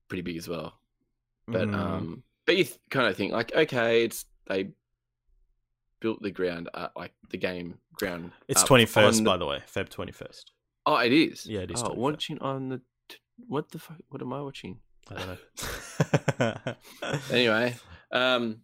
[0.07, 0.73] pretty big as well.
[1.47, 4.71] But Mm, um, but you th- kind of think like, okay, it's they
[5.99, 8.31] built the ground, uh, like the game ground.
[8.47, 9.61] it's 21st, by the- way.
[9.73, 10.45] Feb 21st.
[10.85, 11.45] Oh, it is.
[11.45, 11.97] Yeah, it is Oh, 21st.
[11.97, 12.81] watching on the.
[13.09, 13.17] T-
[13.47, 13.97] what the fuck?
[14.09, 14.79] What am I watching?
[15.09, 15.27] I don't
[16.39, 16.75] know.
[17.31, 17.75] Anyway,
[18.11, 18.61] um,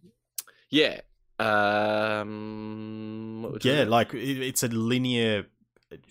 [0.70, 1.00] yeah,
[1.38, 5.46] um, what were we yeah, like it, it's a linear.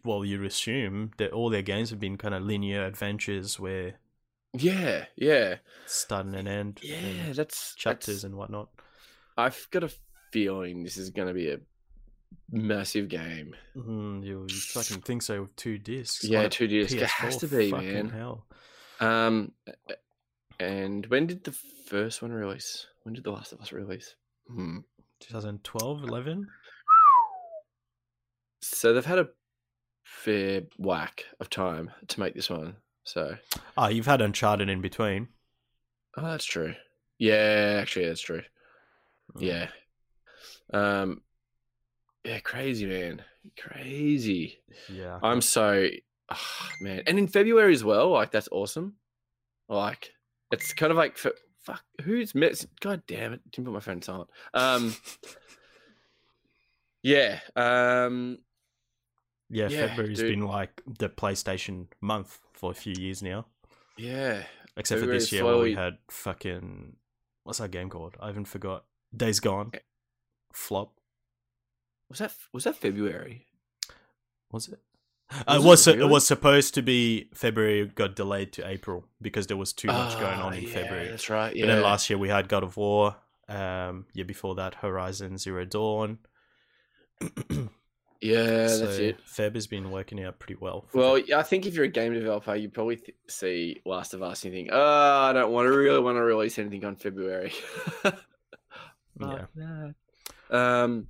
[0.03, 3.95] Well, you assume that all their games have been kind of linear adventures where
[4.53, 6.95] yeah, yeah, start and end, yeah.
[6.95, 8.69] and That's chapters that's- and whatnot.
[9.37, 9.91] I've got a
[10.31, 11.59] feeling this is going to be a
[12.49, 13.53] massive game.
[13.75, 16.23] Mm, you, you fucking think so with two discs?
[16.23, 16.93] Yeah, two discs.
[16.93, 18.09] It PS4, has to be, man.
[18.09, 18.45] Hell.
[19.01, 19.51] Um,
[20.57, 21.51] and when did the
[21.87, 22.87] first one release?
[23.03, 24.15] When did The Last of Us release?
[24.47, 24.79] Hmm.
[25.21, 26.47] 2012, 11?
[28.61, 29.29] So they've had a
[30.03, 32.75] fair whack of time to make this one.
[33.03, 33.35] So,
[33.77, 35.27] Oh, you've had Uncharted in between.
[36.17, 36.73] oh, that's true.
[37.19, 38.41] Yeah, actually, that's true.
[39.37, 39.41] Mm.
[39.41, 39.67] Yeah.
[40.73, 41.21] Um.
[42.23, 43.21] Yeah, crazy man,
[43.59, 44.57] crazy.
[44.91, 45.19] Yeah.
[45.21, 45.87] I'm so
[46.29, 48.09] ah, man, and in February as well.
[48.09, 48.95] Like that's awesome.
[49.69, 50.11] Like
[50.51, 51.31] it's kind of like for,
[51.65, 52.65] fuck who's met.
[52.79, 53.41] God damn it!
[53.51, 54.29] Didn't put my phone silent.
[54.53, 54.95] Um.
[57.03, 57.39] yeah.
[57.55, 58.39] Um.
[59.49, 60.29] yeah, yeah, February's dude.
[60.29, 63.45] been like the PlayStation month for a few years now.
[63.97, 64.43] Yeah.
[64.77, 66.95] Except for this year where we had fucking.
[67.43, 68.15] What's that game called?
[68.19, 68.85] I even forgot.
[69.15, 69.71] Days Gone.
[69.73, 69.79] Eh.
[70.51, 70.93] Flop.
[72.09, 73.45] Was that was that February?
[74.51, 74.79] Was it?
[75.31, 76.09] Was Uh, it it was it really?
[76.11, 77.87] was supposed to be February.
[77.87, 81.07] Got delayed to April because there was too much going Ah, on in yeah, February.
[81.09, 81.55] That's right.
[81.55, 81.65] Yeah.
[81.65, 83.15] But then last year we had God of War.
[83.49, 86.19] Um, year before that, Horizon Zero Dawn.
[88.21, 89.19] yeah, so that's it.
[89.25, 90.85] Feb has been working out pretty well.
[90.93, 94.23] Well, yeah, I think if you're a game developer, you probably th- see Last of
[94.23, 96.95] Us and you think, "Oh, I don't want to really want to release anything on
[96.95, 97.51] February."
[99.19, 99.45] yeah.
[99.57, 99.89] yeah.
[100.51, 101.07] Um.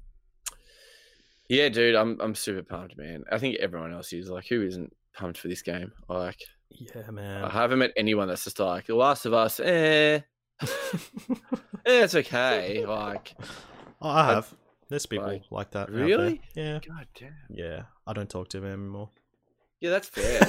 [1.49, 3.23] Yeah, dude, I'm I'm super pumped, man.
[3.31, 5.91] I think everyone else is like, who isn't pumped for this game?
[6.09, 7.43] Like, Yeah, man.
[7.43, 10.21] I haven't met anyone that's just like, The Last of Us, eh,
[10.61, 10.65] eh,
[11.85, 12.85] it's okay.
[12.85, 13.35] Like,
[14.01, 14.53] Oh, I have.
[14.89, 15.89] There's people like, like, that.
[15.89, 16.41] really?
[16.55, 16.79] Yeah.
[16.87, 17.33] God damn.
[17.49, 17.83] Yeah.
[18.05, 19.09] I don't talk to them anymore.
[19.81, 20.39] Yeah, that's fair.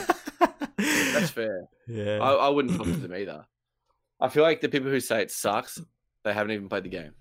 [0.76, 1.68] that's fair.
[1.86, 2.18] Yeah.
[2.18, 3.46] I, I wouldn't talk to them either.
[4.20, 5.80] I feel like the people who say it sucks,
[6.24, 7.12] they haven't even played the game.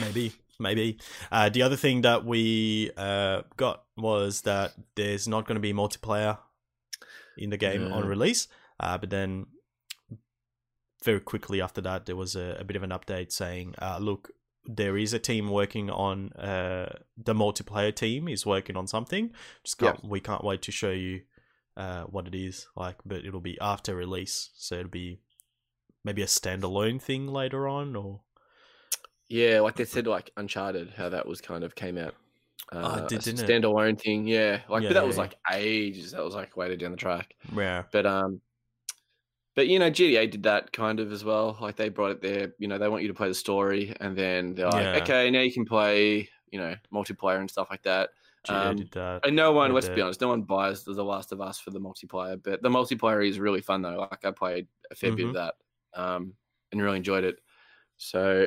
[0.00, 0.98] Maybe, maybe.
[1.30, 5.72] Uh, the other thing that we uh, got was that there's not going to be
[5.72, 6.38] multiplayer
[7.38, 8.08] in the game on Mm.
[8.08, 8.48] release.
[8.80, 9.46] Uh, but then,
[11.04, 14.30] very quickly after that, there was a, a bit of an update saying, uh, "Look,
[14.64, 19.30] there is a team working on uh, the multiplayer team is working on something.
[19.64, 21.22] Just can't, we can't wait to show you
[21.76, 22.96] uh, what it is like.
[23.04, 25.20] But it'll be after release, so it'll be
[26.04, 28.22] maybe a standalone thing later on, or."
[29.28, 32.14] Yeah, like they said, like Uncharted, how that was kind of came out.
[32.82, 33.54] Oh, Uh, it did, a didn't it?
[33.54, 34.62] standalone thing, yeah.
[34.68, 36.12] Like, Yeah, but that yeah, was like ages.
[36.12, 37.36] That was like way down the track.
[37.52, 37.86] Yeah.
[37.92, 38.42] But um,
[39.54, 41.56] but you know, GTA did that kind of as well.
[41.60, 42.54] Like they brought it there.
[42.58, 44.94] You know, they want you to play the story, and then they're like, Yeah.
[44.94, 48.10] okay, now you can play, you know, multiplayer and stuff like that.
[48.48, 49.24] Um, did that.
[49.24, 51.80] And no one, let's be honest, no one buys The Last of Us for the
[51.80, 54.08] multiplayer, but the multiplayer is really fun though.
[54.10, 55.34] Like I played a fair bit of Mm-hmm.
[55.34, 55.54] that,
[55.94, 56.36] um,
[56.70, 57.40] and really enjoyed it.
[57.96, 58.46] So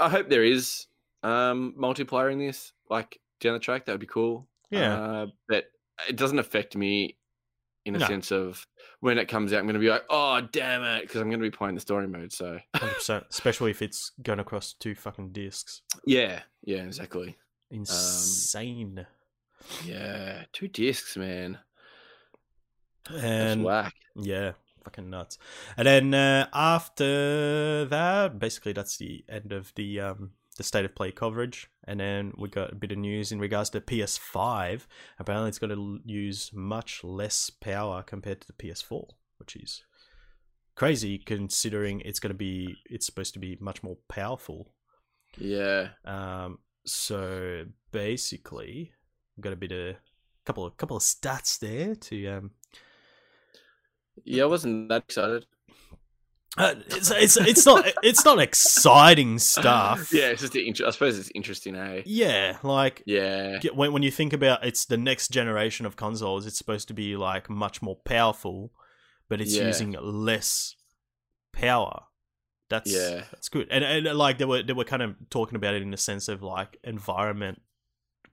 [0.00, 0.86] I hope there is
[1.22, 3.86] um multiplayer in this, like down the track.
[3.86, 4.46] That would be cool.
[4.70, 4.94] Yeah.
[5.00, 5.66] uh, but
[6.08, 7.16] it doesn't affect me
[7.84, 8.06] in a No.
[8.06, 8.66] sense of
[9.00, 9.58] when it comes out.
[9.58, 11.80] I'm going to be like, oh damn it, because I'm going to be playing the
[11.80, 12.32] story mode.
[12.32, 15.82] So Hundred percent, especially if it's going across two fucking discs.
[16.06, 17.36] yeah, yeah, exactly.
[17.70, 19.06] Insane.
[19.84, 21.58] Yeah, two discs, man.
[23.10, 23.94] That's and whack.
[24.16, 24.52] yeah,
[24.84, 25.38] fucking nuts.
[25.76, 30.94] And then uh, after that, basically that's the end of the um the state of
[30.94, 31.70] play coverage.
[31.84, 34.86] And then we got a bit of news in regards to PS5.
[35.18, 39.82] Apparently, it's going to use much less power compared to the PS4, which is
[40.74, 44.72] crazy considering it's going to be it's supposed to be much more powerful.
[45.38, 45.88] Yeah.
[46.04, 48.92] Um, so basically,
[49.36, 49.96] we've got a bit of a
[50.44, 52.50] couple of couple of stats there to um.
[54.24, 55.46] Yeah, I wasn't that excited.
[56.58, 60.10] Uh, it's, it's it's not it's not exciting stuff.
[60.12, 62.02] yeah, it's just the inter- I suppose it's interesting, eh?
[62.04, 63.58] Yeah, like Yeah.
[63.72, 67.16] when when you think about it's the next generation of consoles, it's supposed to be
[67.16, 68.70] like much more powerful,
[69.30, 69.66] but it's Yeah.
[69.66, 70.76] using less
[71.52, 72.02] power.
[72.68, 73.24] That's Yeah.
[73.32, 73.68] that's good.
[73.70, 76.28] And and like they were they were kind of talking about it in the sense
[76.28, 77.62] of like environment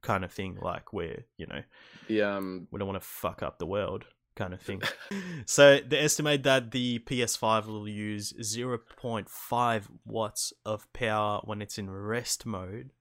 [0.01, 1.61] kind of thing, like where you know
[2.09, 4.07] The um we don't want to fuck up the world
[4.39, 4.81] kind of thing.
[5.45, 11.89] so they estimate that the PS5 will use 0.5 watts of power when it's in
[11.89, 12.91] rest mode.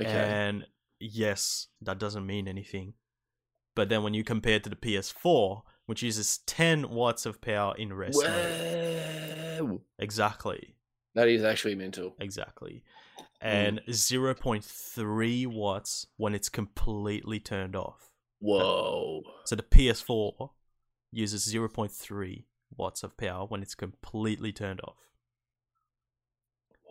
[0.00, 0.10] okay.
[0.10, 0.66] And
[0.98, 2.94] yes, that doesn't mean anything.
[3.76, 7.74] But then when you compare it to the PS4, which uses 10 watts of power
[7.76, 9.80] in rest mode.
[9.98, 10.76] Exactly.
[11.14, 12.14] That is actually mental.
[12.18, 12.84] Exactly.
[13.42, 13.90] And hmm.
[13.90, 18.10] 0.3 watts when it's completely turned off.
[18.38, 19.22] Whoa.
[19.44, 20.50] So the PS4
[21.12, 22.44] uses 0.3
[22.76, 24.96] watts of power when it's completely turned off.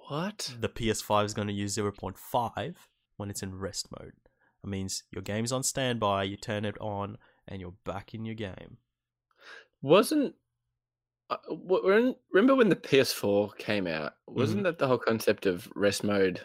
[0.10, 0.54] What?
[0.60, 2.76] The PS5 is going to use 0.5
[3.18, 4.14] when it's in rest mode.
[4.64, 8.36] That means your game's on standby, you turn it on, and you're back in your
[8.36, 8.78] game.
[9.82, 10.36] Wasn't
[11.30, 14.14] uh, w- remember when the PS4 came out?
[14.28, 14.64] Wasn't Mm-hmm.
[14.64, 16.42] that the whole concept of rest mode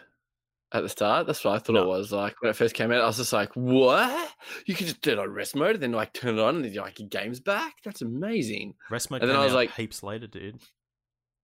[0.75, 1.27] at the start?
[1.27, 1.83] That's what I thought No.
[1.83, 2.11] it was.
[2.11, 4.31] Like when it first came out, I was just like, "What?
[4.65, 6.73] You can just turn on rest mode, and then like turn it on, and then
[6.75, 7.75] like your game's back.
[7.83, 10.59] That's amazing." Rest mode And then I was like- heaps later, dude.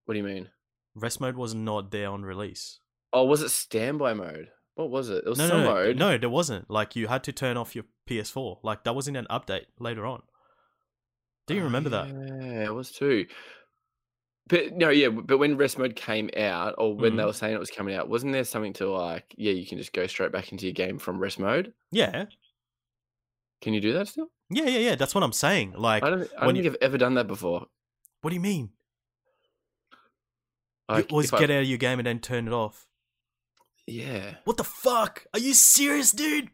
[0.06, 0.50] What do you mean?
[0.96, 2.80] Rest mode was not there on release.
[3.13, 4.50] Oh, was it standby mode?
[4.76, 5.24] What was it?
[5.26, 5.98] It was No, no, no, mode.
[5.98, 6.70] no, there wasn't.
[6.70, 8.60] Like you had to turn off your PS4.
[8.63, 10.24] Like that was in an update later on.
[11.48, 12.08] Do you Oh, remember that?
[12.08, 13.26] Oh, yeah, it was too.
[14.48, 17.28] But no, yeah, but when rest mode came out, or when they Mhm.
[17.28, 19.94] were saying it was coming out, wasn't there something to like, yeah, you can just
[19.94, 21.74] go straight back into your game from rest mode?
[21.92, 22.26] Yeah,
[23.62, 24.30] Can you do that still?
[24.50, 24.96] yeah, yeah, yeah.
[24.96, 25.74] That's what I'm saying.
[25.74, 26.30] Like, I don't.
[26.38, 27.68] I don't you- think I've ever done that before.
[28.22, 28.72] what do you mean?
[30.90, 32.88] Like, you always if I- get out of your game and then turn it off.
[33.88, 34.36] Yeah.
[34.44, 35.26] What the fuck?
[35.34, 36.50] Are you serious, dude?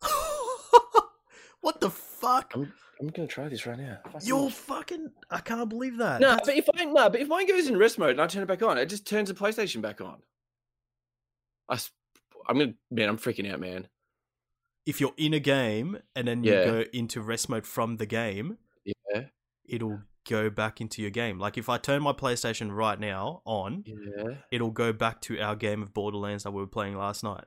[1.60, 2.52] what the fuck?
[2.54, 2.72] I'm.
[3.00, 3.98] I'm gonna try this right now.
[4.22, 5.10] You're fucking.
[5.30, 6.20] I can't believe that.
[6.20, 8.26] No, That's- but if I no, but if mine goes in rest mode and I
[8.26, 10.22] turn it back on, it just turns the PlayStation back on.
[11.68, 11.78] I,
[12.48, 13.88] I'm gonna man, I'm freaking out, man.
[14.86, 16.64] if you're in a game and then you Yeah.
[16.64, 19.24] go into rest mode from the game, Yeah,
[19.66, 21.38] it'll go back into your game.
[21.38, 24.36] Like if I turn my PlayStation right now on, yeah.
[24.52, 27.44] it'll go back to our game of Borderlands that we were playing last night.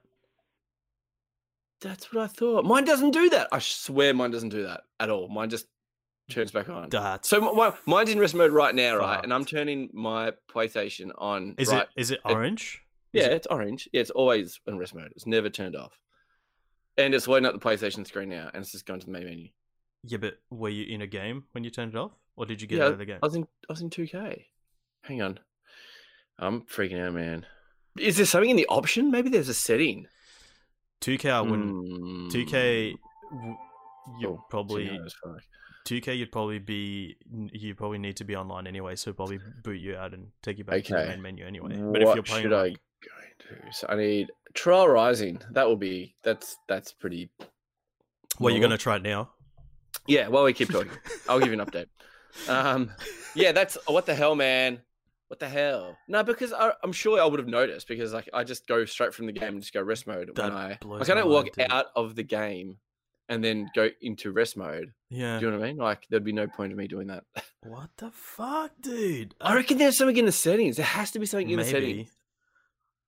[1.81, 2.65] That's what I thought.
[2.65, 3.47] Mine doesn't do that.
[3.51, 5.29] I swear, mine doesn't do that at all.
[5.29, 5.65] Mine just
[6.29, 6.33] mm.
[6.33, 6.89] turns back on.
[6.89, 9.23] That's So my, mine's in rest mode right now, right?
[9.23, 11.55] And I'm turning my PlayStation on.
[11.57, 11.83] is right?
[11.83, 12.81] it is it It- orange?
[13.13, 13.89] Is Yeah, it- it's orange.
[13.93, 15.11] Yeah, it's always in rest mode.
[15.15, 15.97] It's never turned off.
[16.97, 19.23] and it's loading up the PlayStation screen now, and it's just going to the main
[19.23, 19.47] menu.
[20.03, 22.67] Yeah, but were you in a game when you turned it off, or did you
[22.67, 23.19] get Yeah, out of the game?
[23.23, 24.45] I was in I was in 2K.
[25.03, 25.39] Hang on.
[26.37, 27.45] I'm freaking out, man.
[27.97, 29.11] Is there something in the option?
[29.11, 30.07] Maybe there's a setting.
[31.01, 32.31] 2K, I wouldn't.
[32.31, 32.95] 2K,
[34.19, 35.41] you Oh, probably 2K is fuck.
[35.85, 36.17] 2K.
[36.17, 37.17] You'd probably be.
[37.31, 40.63] You probably need to be online anyway, so probably boot you out and take you
[40.63, 41.77] back to the main menu anyway.
[41.77, 43.73] What But if you're playing, should like, I go into?
[43.73, 45.41] So I need Trial Rising.
[45.51, 47.29] That will be that's that's pretty.
[48.39, 49.29] well, you're gonna try it now.
[50.07, 50.91] Yeah, while we keep talking,
[51.27, 51.87] I'll give you an update.
[52.47, 52.91] Um,
[53.35, 54.79] yeah, that's what the hell, man.
[55.29, 55.95] What the hell?
[56.07, 59.13] No, because I, I'm sure I would have noticed because like I just go straight
[59.13, 61.49] from the game and just go rest mode That when I like I don't log
[61.57, 62.77] mind, out of the game
[63.29, 64.91] and then go into rest mode.
[65.11, 65.37] Yeah.
[65.39, 65.77] Do you know what I mean?
[65.77, 67.23] Like there'd be no point of me doing that.
[67.61, 69.35] What the fuck, dude?
[69.41, 70.77] I reckon there's something in the settings.
[70.77, 71.71] There has to be something in the Maybe.
[71.71, 72.09] settings.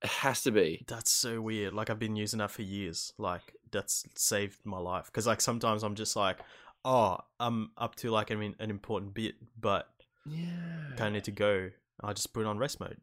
[0.04, 0.84] It has to be.
[0.88, 1.74] That's so weird.
[1.74, 3.14] Like I've been using that for years.
[3.18, 5.06] Like that's saved my life.
[5.06, 6.38] Because like sometimes I'm just like,
[6.84, 9.88] oh, I'm up to like I mean an important bit, but
[10.26, 10.50] Yeah.
[10.98, 11.70] kind of need to go.
[12.04, 12.98] I just put it on rest mode,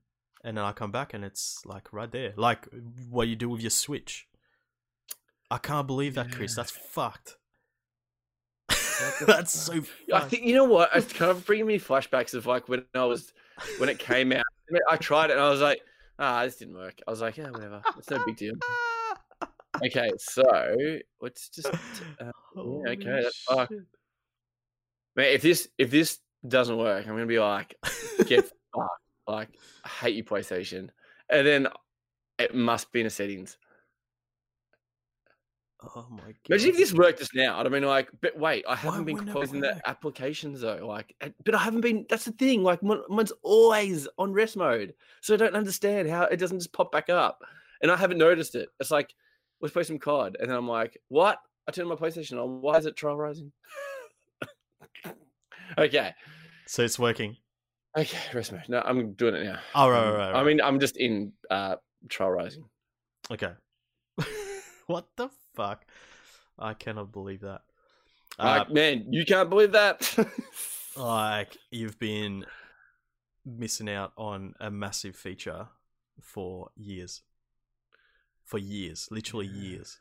[0.44, 2.66] and then I come back and it's like right there, like
[3.08, 4.26] what you do with your Switch.
[5.50, 6.54] I can't believe that, Chris.
[6.54, 7.36] That's fucked.
[9.26, 9.82] that's so.
[10.12, 10.90] I think you know what?
[10.94, 13.32] It's kind of bringing me flashbacks of like when I was
[13.78, 14.44] when it came out.
[14.90, 15.80] I, tried it and I was like,
[16.18, 17.00] ah, this didn't work.
[17.06, 17.80] I was like, yeah, whatever.
[17.96, 18.54] It's no big deal.
[19.84, 20.42] Okay, so
[21.20, 21.68] let's just
[22.20, 23.72] uh, okay, that's fucked.
[25.14, 27.76] man, if this if this doesn't work, I'm gonna be like,
[28.26, 29.02] get fucked.
[29.26, 29.50] Like,
[29.84, 30.88] I hate you, PlayStation.
[31.30, 31.68] And then
[32.38, 33.58] it must be in the settings.
[35.80, 36.34] Oh my god.
[36.48, 37.58] Imagine if this worked just now.
[37.58, 40.84] I'd have been like, but wait, I haven't been wouldn't closing the applications though.
[40.84, 41.14] Like,
[41.44, 42.04] but I haven't been.
[42.08, 42.64] That's the thing.
[42.64, 46.90] Like, mine's always on rest mode, so I don't understand how it doesn't just pop
[46.90, 47.42] back up.
[47.80, 48.70] And I haven't noticed it.
[48.80, 49.14] It's like,
[49.60, 51.38] let's play some COD, and then I'm like, what?
[51.68, 52.60] I turned on my PlayStation on.
[52.60, 53.52] Why is it trial rising?
[55.78, 56.12] okay,
[56.66, 57.36] So it's working.
[57.98, 58.62] Okay, rest mode.
[58.68, 59.58] No, I'm doing it now.
[59.74, 60.40] Oh right, Um, right, right.
[60.40, 61.76] I mean, I'm just in uh
[62.08, 62.64] trial rising.
[63.30, 63.52] Okay.
[64.86, 65.84] what the fuck?
[66.58, 67.62] I cannot believe that.
[68.38, 70.16] Uh, Like, man, you can't believe that.
[70.96, 72.44] like you've been
[73.44, 75.68] missing out on a massive feature
[76.20, 77.22] for years.
[78.44, 79.98] For years, literally years.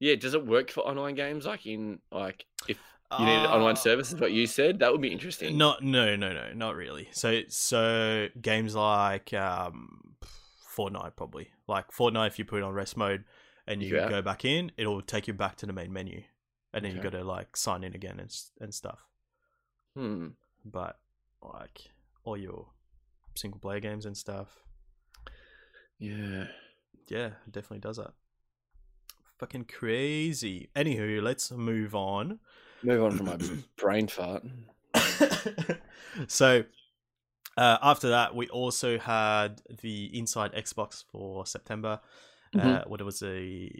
[0.00, 1.46] yeah, does it work for online games?
[1.46, 2.78] Like in like if
[3.18, 5.54] you need online services, what you said, that would be interesting.
[5.54, 7.08] Uh, Not no no no not really.
[7.12, 10.14] So so games like um
[10.76, 11.48] Fortnite probably.
[11.66, 13.24] Like Fortnite if you put it on rest mode
[13.66, 14.08] and you Yeah.
[14.08, 16.22] go back in, it'll take you back to the main menu.
[16.72, 17.10] And then you Okay.
[17.10, 18.30] got to like sign in again and
[18.60, 19.06] and stuff.
[19.96, 20.28] Hmm.
[20.64, 20.98] But
[21.42, 21.90] like
[22.24, 22.68] all your
[23.34, 24.48] single player games and stuff,
[25.98, 26.46] Yeah.
[27.08, 28.12] yeah, it definitely does that.
[29.38, 30.68] Fucking crazy.
[30.76, 32.40] Anywho, let's move on.
[32.82, 33.38] Move on from my
[33.76, 34.44] brain fart.
[36.28, 36.64] so
[37.56, 42.00] uh, after that, we also had the Inside Xbox for September.
[42.54, 42.88] Uh, Mhm.
[42.88, 43.70] what it was a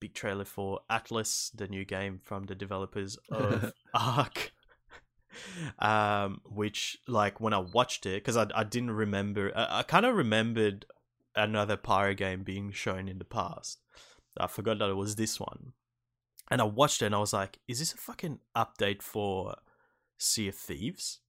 [0.00, 4.52] big trailer for Atlas, the new game from the developers of Ark.
[5.78, 10.06] um, which like when I watched it, because I I didn't remember, I, I kind
[10.06, 10.86] of remembered
[11.36, 13.80] another Pyro game being shown in the past.
[14.38, 15.72] I forgot that it was this one.
[16.52, 19.56] And I watched it and I was like, is this a fucking update for
[20.18, 21.20] Sea of Thieves?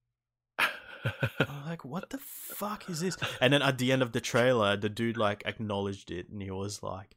[0.58, 3.16] I'm like, what the fuck is this?
[3.40, 6.50] And then at the end of the trailer, the dude like acknowledged it and he
[6.50, 7.16] was like,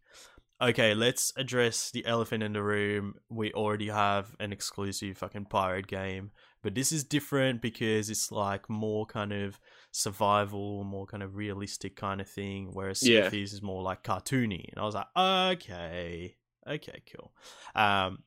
[0.62, 3.16] okay, let's address the elephant in the room.
[3.30, 6.32] We already have an exclusive fucking pirate game,
[6.64, 9.60] but this is different because it's like more kind of
[9.92, 14.04] survival, more kind of realistic kind of thing, whereas Sea of Thieves is more like
[14.04, 14.70] cartoony.
[14.70, 16.37] And I was like, okay,
[16.68, 17.32] okay, cool.
[17.76, 18.20] Um,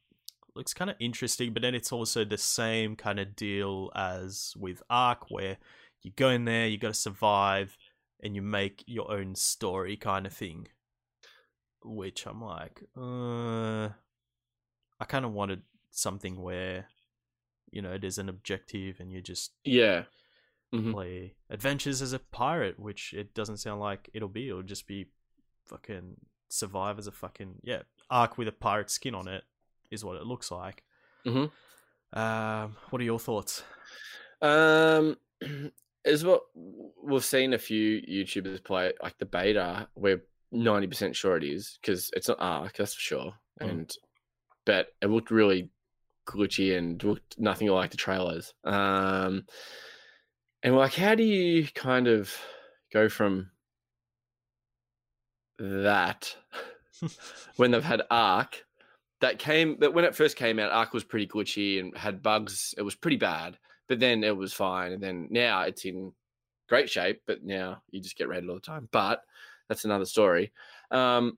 [0.55, 4.82] looks kind of interesting, but then it's also the same kind of deal as with
[4.91, 5.59] Ark, where
[6.03, 7.76] you go in there, you got to survive,
[8.22, 10.68] and you make your own story kind of thing.
[11.82, 13.88] Which I'm like, uh,
[15.01, 16.86] I kind of wanted something where,
[17.70, 20.05] you know, there's an objective and you just yeah.
[20.74, 20.93] Mhm.
[20.93, 24.49] play adventures as a pirate, which it doesn't sound like it'll be.
[24.49, 25.07] It'll just be
[25.66, 26.16] fucking
[26.49, 29.45] survive as a fucking yeah Ark with a pirate skin on it
[29.91, 30.85] is what it looks like.
[31.25, 31.51] Mhm.
[32.13, 33.63] Um, what are your thoughts?
[34.43, 35.17] Um,
[36.05, 36.43] is what
[37.03, 39.89] we've seen a few YouTubers play like the beta.
[39.95, 43.35] We're ninety percent sure it is because it's not Ark, that's for sure.
[43.61, 43.71] Mm.
[43.71, 43.97] And
[44.65, 45.71] but it looked really
[46.27, 48.55] glitchy and looked nothing like the trailers.
[48.65, 49.47] Um,
[50.63, 52.35] and like, how do you kind of
[52.93, 53.51] go from
[55.59, 56.35] that
[57.57, 58.64] when they've had Ark.
[59.20, 62.74] That came that when it first came out, Ark was pretty glitchy and had bugs.
[62.78, 64.92] It was pretty bad, but then it was fine.
[64.92, 66.12] And then now it's in
[66.70, 68.88] great shape, but now you just get raided all the time.
[68.92, 69.22] But
[69.68, 70.53] that's another story.
[70.90, 71.36] Um,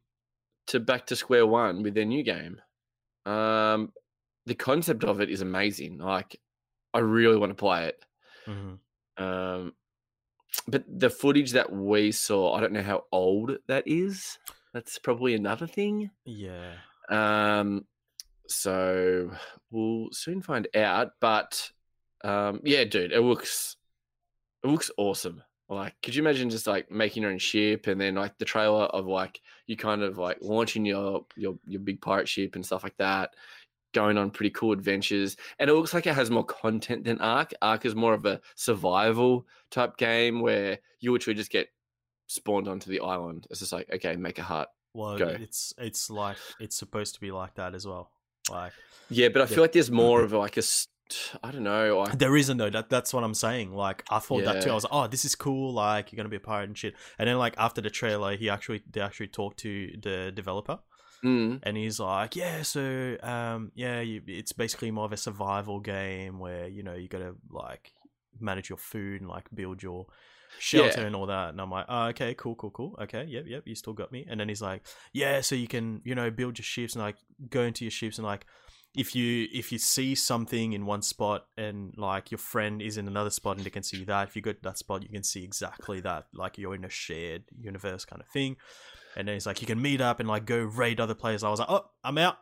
[0.68, 2.60] to back to square one with their new game.
[3.26, 3.92] Um,
[4.46, 5.98] the concept of it is amazing.
[5.98, 6.40] Like,
[6.94, 8.04] I really want to play it.
[8.46, 8.78] Mhm.
[9.16, 9.74] Um,
[10.68, 14.38] but the footage that we saw, I don't know how old that is.
[14.73, 16.11] That's probably another thing.
[16.25, 16.75] Yeah.
[17.09, 17.85] Um,
[18.49, 19.31] so
[19.70, 21.12] we'll soon find out.
[21.20, 21.70] But
[22.25, 23.77] um, yeah, dude, it looks
[24.62, 25.43] it looks awesome.
[25.68, 28.85] Like, could you imagine just like making your own ship and then like the trailer
[28.85, 32.83] of like you kind of like launching your your your big pirate ship and stuff
[32.83, 33.35] like that,
[33.95, 35.37] going on pretty cool adventures.
[35.59, 37.53] And it looks like it has more content than Ark.
[37.62, 41.68] Ark is more of a survival type game where you literally just get
[42.33, 43.47] spawned onto the island.
[43.51, 44.68] It's just like, okay, make a hut.
[44.95, 45.28] Well, Go.
[45.28, 48.11] it's it's like it's supposed to be like that as well.
[48.51, 48.72] Like
[49.09, 49.55] Yeah, but I Yeah.
[49.55, 50.89] feel like there's more of like a, s-
[51.43, 52.70] I don't know, like there isn't though.
[52.70, 53.72] That that's what I'm saying.
[53.72, 54.70] Like I thought that too.
[54.70, 55.72] I was like, oh, this is cool.
[55.72, 56.95] Like you're gonna be a pirate and shit.
[57.18, 60.78] And then like after the trailer, he actually they actually talked to the developer,
[61.24, 65.78] Mm, and he's like, yeah, so um, yeah, you, it's basically more of a survival
[65.80, 67.93] game where you know you gotta like
[68.41, 70.07] manage your food and like build your
[70.59, 71.07] shelter Yeah.
[71.07, 71.50] and all that.
[71.50, 72.98] And I'm like, oh, okay, cool, cool, cool.
[73.03, 74.26] Okay, yep, yep, you still got me.
[74.28, 74.82] And then he's like,
[75.12, 77.16] yeah, so you can you know build your ships and like
[77.50, 78.46] go into your ships and like
[78.94, 83.09] if you if you see something in one spot and like your friend is in
[83.09, 85.22] another spot and they can see that if you go to that spot you can
[85.22, 88.55] see exactly that like you're in a shared universe kind of thing
[89.16, 91.48] and then he's like you can meet up and like go raid other players i
[91.48, 92.36] was like oh i'm out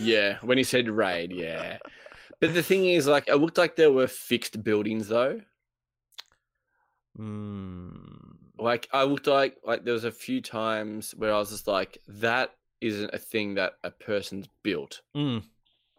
[0.00, 1.78] yeah, when he said raid, yeah.
[2.40, 5.40] But the thing is, like, it looked like there were fixed buildings though.
[7.18, 11.66] Mm, Like, I looked like like there was a few times where I was just
[11.66, 15.02] like, that isn't a thing that a person's built.
[15.16, 15.42] mm.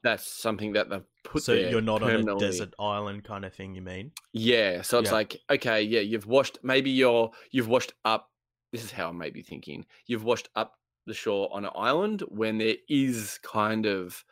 [0.03, 3.75] That's something that they've put so you're not on a desert island kind of thing
[3.75, 5.13] you mean Yeah, so it's Yeah.
[5.13, 8.31] like, okay, yeah, you've washed maybe you're you've washed up
[8.71, 9.85] this is how I may be thinking.
[10.07, 14.23] You've washed up the shore on an island when there is kind of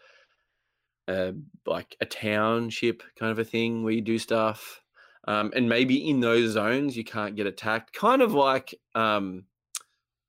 [1.07, 1.31] uh,
[1.65, 4.81] like a township kind of a thing where you do stuff.
[5.27, 7.93] Um, and maybe in those zones you can't get attacked.
[7.93, 9.45] Kind of like um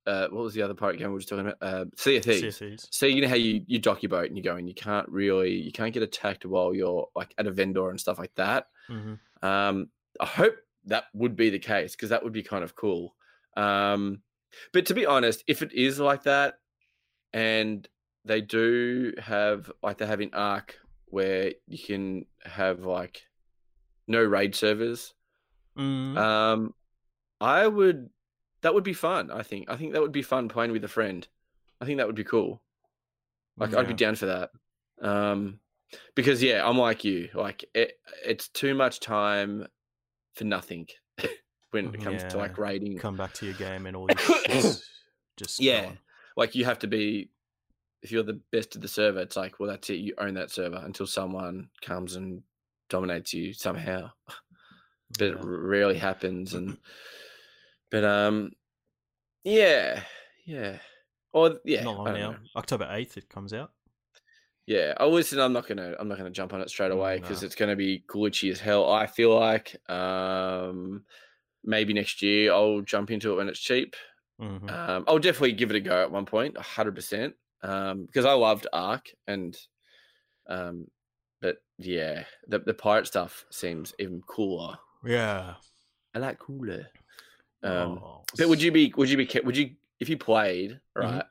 [0.07, 1.59] uh what was the other pirate game we were just talking about?
[1.63, 2.59] Uh Sea of Thieves.
[2.59, 2.89] CFCs.
[2.91, 5.09] So you know how you, you dock your boat and you go and you can't
[5.09, 8.69] really you can't get attacked while you're like at a vendor and stuff like that.
[8.89, 9.89] hmm Um,
[10.19, 13.15] I hope that would be the case because that would be kind of cool.
[13.57, 14.23] Um,
[14.73, 16.55] but to be honest, if it is like that,
[17.33, 17.87] and
[18.25, 23.23] they do have like they have in Ark where you can have like
[24.11, 25.15] no raid servers,
[25.79, 26.75] mm um,
[27.41, 28.11] I would
[28.63, 29.31] that would be fun.
[29.31, 31.27] I think I think that would be fun playing with a friend.
[31.81, 32.61] I think that would be cool.
[33.57, 34.51] Like I'd be down for that.
[35.01, 35.61] Um
[36.15, 37.31] because yeah, I'm like you.
[37.35, 39.67] Like it it's too much time
[40.35, 40.89] for nothing
[41.71, 42.99] when it comes to like raiding.
[42.99, 44.19] come back to your game and all your
[45.37, 45.87] just Yeah.
[45.87, 45.99] gone.
[46.37, 47.31] Like you have to be
[48.03, 50.51] if you're the best of the server, it's like, well that's it, you own that
[50.51, 52.43] server until someone comes and
[52.91, 54.11] dominates you somehow.
[55.19, 56.79] But it rarely happens and
[57.91, 58.53] but um
[59.43, 60.05] yeah,
[60.47, 60.79] yeah.
[61.33, 62.37] Or yeah, not long now know.
[62.55, 63.73] october 8th it comes out
[64.67, 65.41] Yeah, I listen.
[65.41, 65.97] I'm not gonna.
[65.99, 67.47] I'm not gonna jump on it straight away because No.
[67.47, 68.89] it's gonna be glitchy as hell.
[68.89, 71.05] I feel like um,
[71.65, 73.97] maybe next year I'll jump into it when it's cheap.
[74.39, 77.35] hmm Um, I'll definitely give it a go at one point, hundred percent.
[77.63, 79.57] Um, because I loved Ark and
[80.47, 80.87] um,
[81.41, 84.77] but yeah, the the pirate stuff seems even cooler.
[85.05, 85.55] yeah
[86.15, 86.87] I like cooler.
[87.63, 88.93] Um, Oh, but would you be?
[88.97, 89.29] Would you be?
[89.45, 89.71] Would you
[90.01, 91.17] if you played Mm-hmm.
[91.17, 91.25] right?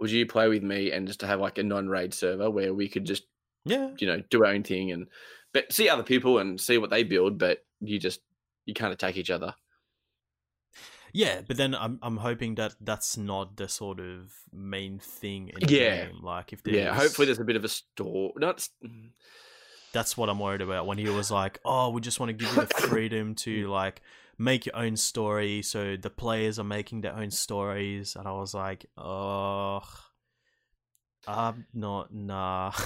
[0.00, 2.88] Would you play with me and just to have like a non-raid server where we
[2.88, 3.24] could just
[3.64, 5.06] yeah you know do our own thing and
[5.54, 8.20] but see other people and see what they build but you just
[8.66, 9.54] you can't attack each other
[11.12, 15.60] Yeah, but then I'm I'm hoping that that's not the sort of main thing in
[15.60, 16.06] the Yeah.
[16.06, 16.20] game.
[16.22, 19.10] Like if there's, yeah hopefully there's a bit of a store not mm,
[19.92, 20.86] that's what I'm worried about.
[20.86, 24.00] When he was like, "Oh, we just want to give you the freedom to like
[24.38, 28.54] make your own story," so the players are making their own stories, and I was
[28.54, 29.82] like, "Oh,
[31.28, 32.72] I'm not nah."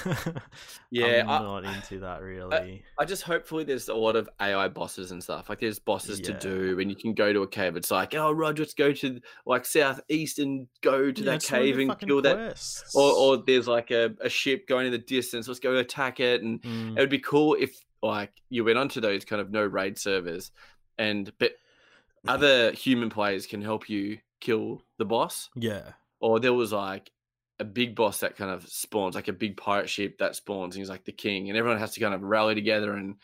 [0.91, 2.83] Yeah, I'm I- not into that really.
[2.97, 5.49] i just hopefully there's a lot of ai bosses and stuff.
[5.49, 6.27] Like there's bosses Yeah.
[6.37, 7.75] to do and you can go to a cave.
[7.75, 11.51] It's like oh roger let's go to like southeast and go to Yeah, that it's
[11.51, 12.61] one of cave and kill that
[12.95, 16.41] or, or there's like a, a ship going in the distance let's go attack it.
[16.41, 19.65] And Mm, it would be cool if like you went onto those kind of no
[19.65, 20.51] raid servers
[20.97, 21.53] and but
[22.27, 25.49] other human players can help you kill the boss.
[25.55, 27.11] Yeah, or there was like
[27.59, 30.81] a big boss that kind of spawns, like a big pirate ship that spawns, and
[30.81, 33.15] he's like the king, and everyone has to kind of rally together and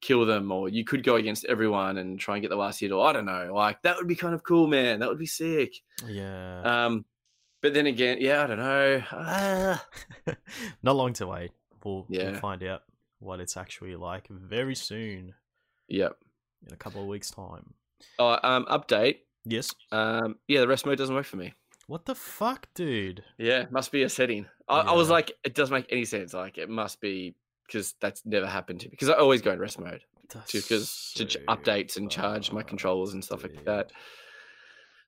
[0.00, 2.92] kill them, or you could go against everyone and try and get the last hit,
[2.92, 5.00] or I don't know, like that would be kind of cool, man.
[5.00, 5.74] That would be sick.
[6.06, 6.62] Yeah.
[6.86, 7.04] Um,
[7.60, 9.02] but then again, yeah, I don't know.
[9.12, 9.86] Ah.
[10.82, 11.50] Not long to wait.
[11.84, 12.82] We'll, we'll find out
[13.20, 15.34] what it's actually like very soon,
[15.88, 16.16] Yep.
[16.66, 17.74] in a couple of weeks' time.
[18.18, 19.18] Oh, um, update.
[19.44, 19.72] Yes.
[19.92, 21.54] Um, yeah, the rest mode doesn't work for me.
[21.92, 23.22] What the fuck, dude?
[23.36, 24.46] Yeah, must be a setting.
[24.66, 26.32] I, I was like, it doesn't make any sense.
[26.32, 27.34] Like, it must be
[27.66, 28.92] because that's never happened to me.
[28.92, 30.02] Because I always go in rest mode
[30.50, 33.92] because to ch- updates and charge my controllers and stuff like that.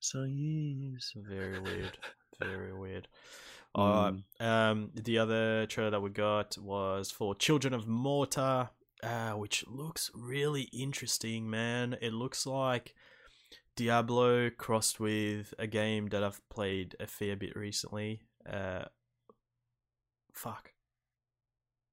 [0.01, 1.13] So yes.
[1.17, 1.97] Very weird.
[2.39, 3.09] Very weird.
[3.75, 4.17] Alright.
[4.39, 4.47] Mm.
[4.47, 8.69] Um, the other trailer that we got was for Children of Morta,
[9.03, 11.97] uh, which looks really interesting, man.
[12.03, 12.95] It looks like
[13.77, 18.23] Diablo crossed with a game that I've played a fair bit recently.
[18.51, 18.85] Uh,
[20.33, 20.73] fuck.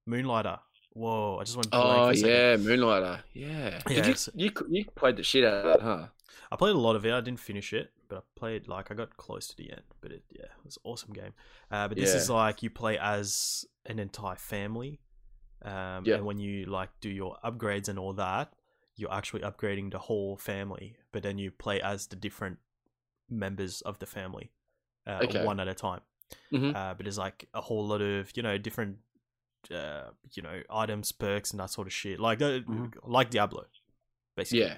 [0.07, 0.59] Moonlighter.
[0.93, 1.37] Whoa!
[1.39, 1.69] I just went.
[1.71, 3.21] Oh yeah, Moonlighter.
[3.33, 3.79] Yeah.
[3.87, 6.07] Did you, you you played the shit out of that, huh?
[6.51, 7.13] I played a lot of it.
[7.13, 9.83] I didn't finish it, but I played like I got close to the end.
[10.01, 11.33] But it, yeah, it was an awesome game.
[11.71, 14.99] Uh, but this is like you play as an entire family,
[15.63, 16.15] um, Yeah.
[16.15, 18.51] and when you like do your upgrades and all that,
[18.95, 20.95] you're actually upgrading the whole family.
[21.11, 22.59] But then you play as the different
[23.29, 24.51] members of the family,
[25.07, 25.43] uh, Okay.
[25.43, 26.01] one at a time.
[26.51, 26.75] Mhm.
[26.75, 28.97] Uh, but there's like a whole lot of you know different,
[29.73, 32.19] uh, you know items, perks, and that sort of shit.
[32.19, 32.93] Like uh, Mhm.
[33.03, 33.65] like Diablo,
[34.35, 34.59] basically.
[34.61, 34.77] Yeah.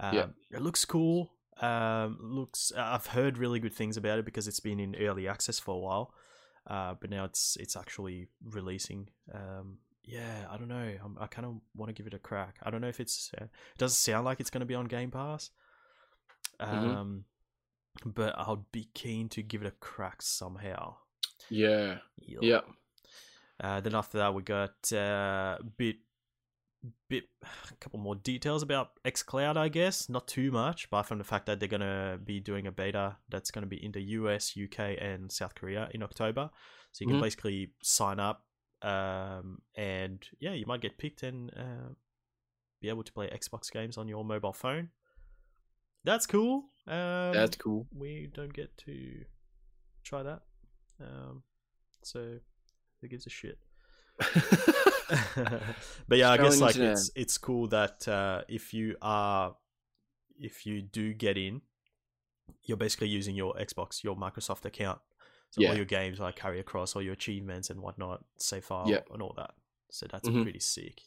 [0.00, 0.14] Um,
[0.50, 0.58] Yeah.
[0.58, 1.32] It looks cool.
[1.60, 2.72] Um, looks.
[2.76, 5.78] I've heard really good things about it because it's been in early access for a
[5.78, 6.14] while,
[6.66, 9.08] uh, but now it's it's actually releasing.
[9.32, 10.92] Um, yeah, I don't know.
[11.04, 12.56] I'm, I kind of want to give it a crack.
[12.62, 13.30] I don't know if it's.
[13.40, 15.50] Uh, it doesn't sound like it's going to be on Game Pass.
[16.60, 16.96] Mhm.
[16.96, 17.24] Um,
[18.04, 20.96] but I'll be keen to give it a crack somehow.
[21.48, 21.98] Yeah.
[22.18, 22.60] Yeah.
[23.60, 25.96] Uh, then after that, we got uh, bit,
[27.08, 29.56] bit, a couple more details about XCloud.
[29.56, 32.72] I guess not too much, apart from the fact that they're gonna be doing a
[32.72, 36.50] beta that's gonna be in the US, UK, and South Korea in October.
[36.92, 37.22] So you can Mhm.
[37.22, 38.44] basically sign up,
[38.84, 41.94] um, and yeah, you might get picked and uh,
[42.80, 44.90] be able to play Xbox games on your mobile phone.
[46.04, 46.64] That's cool.
[46.86, 47.86] Um, That's cool.
[47.96, 49.24] we don't get to
[50.02, 50.42] try that.
[51.00, 51.42] Um,
[52.02, 52.38] so
[53.00, 53.58] who gives a shit?
[56.06, 56.92] but yeah, I guess like internet.
[56.92, 59.56] it's it's cool that uh, if you are
[60.38, 61.62] if you do get in,
[62.64, 65.00] you're basically using your Xbox, your Microsoft account.
[65.54, 65.68] So Yeah.
[65.70, 69.02] all your games like carry across, all your achievements and whatnot, save file Yeah.
[69.12, 69.54] and all that.
[69.88, 70.42] So that's Mhm.
[70.42, 71.02] pretty sick.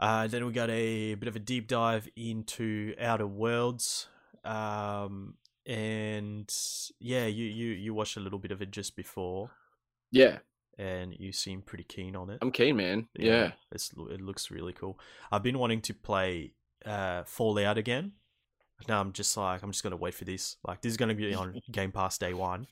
[0.00, 4.08] Uh, then we got a bit of a deep dive into Outer Worlds.
[4.44, 5.36] Um,
[5.66, 6.50] and
[6.98, 9.50] yeah, you, you, you watched a little bit of it just before
[10.10, 10.38] yeah.
[10.78, 12.38] and you seem pretty keen on it.
[12.40, 13.08] I'm keen, man.
[13.14, 13.52] Yeah.
[13.72, 14.98] It's, it looks really cool.
[15.30, 16.54] I've been wanting to play
[16.86, 18.12] uh, Fallout again.
[18.88, 20.56] Now I'm just like, I'm just going to wait for this.
[20.66, 22.66] Like, this is going to be on Game Pass day one.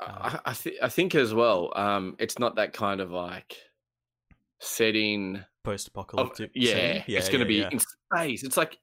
[0.00, 3.56] I, I, th- I think as well, um, it's not that kind of like
[4.60, 5.42] setting.
[5.62, 6.50] Post Of, apocalyptic.
[6.54, 7.68] yeah, it's going to be yeah.
[7.72, 8.42] in space.
[8.42, 8.78] It's like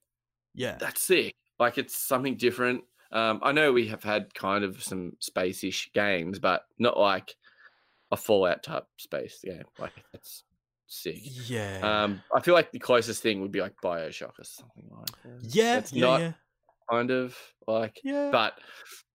[0.56, 0.78] yeah.
[0.80, 1.36] that's sick.
[1.60, 2.84] Like it's something different.
[3.12, 7.36] Um, I know we have had kind of some space-ish games, but not like
[8.12, 9.64] a Fallout type space game.
[9.78, 10.44] Like that's
[10.88, 11.20] sick.
[11.50, 11.80] Yeah.
[11.84, 15.54] Um, I feel like the closest thing would be like Bioshock or something like that.
[15.56, 15.78] yeah.
[15.78, 16.02] it's yeah.
[16.06, 16.32] not yeah.
[16.90, 17.38] kind of
[17.68, 18.30] like Yeah.
[18.32, 18.54] but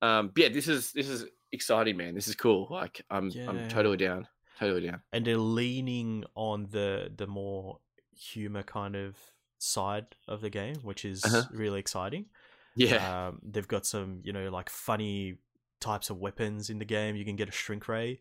[0.02, 1.24] um yeah this is this is
[1.56, 3.48] exciting man this is cool like i'm Yeah.
[3.48, 4.28] i'm totally down
[4.58, 7.78] totally down and they're leaning on the the more
[8.32, 9.16] humor kind of
[9.58, 11.44] side of the game, which is Uh-huh.
[11.50, 12.26] really exciting.
[12.74, 15.36] yeah Um, they've got some, you know, like funny
[15.80, 17.16] types of weapons in the game.
[17.16, 18.20] You can get a shrink ray,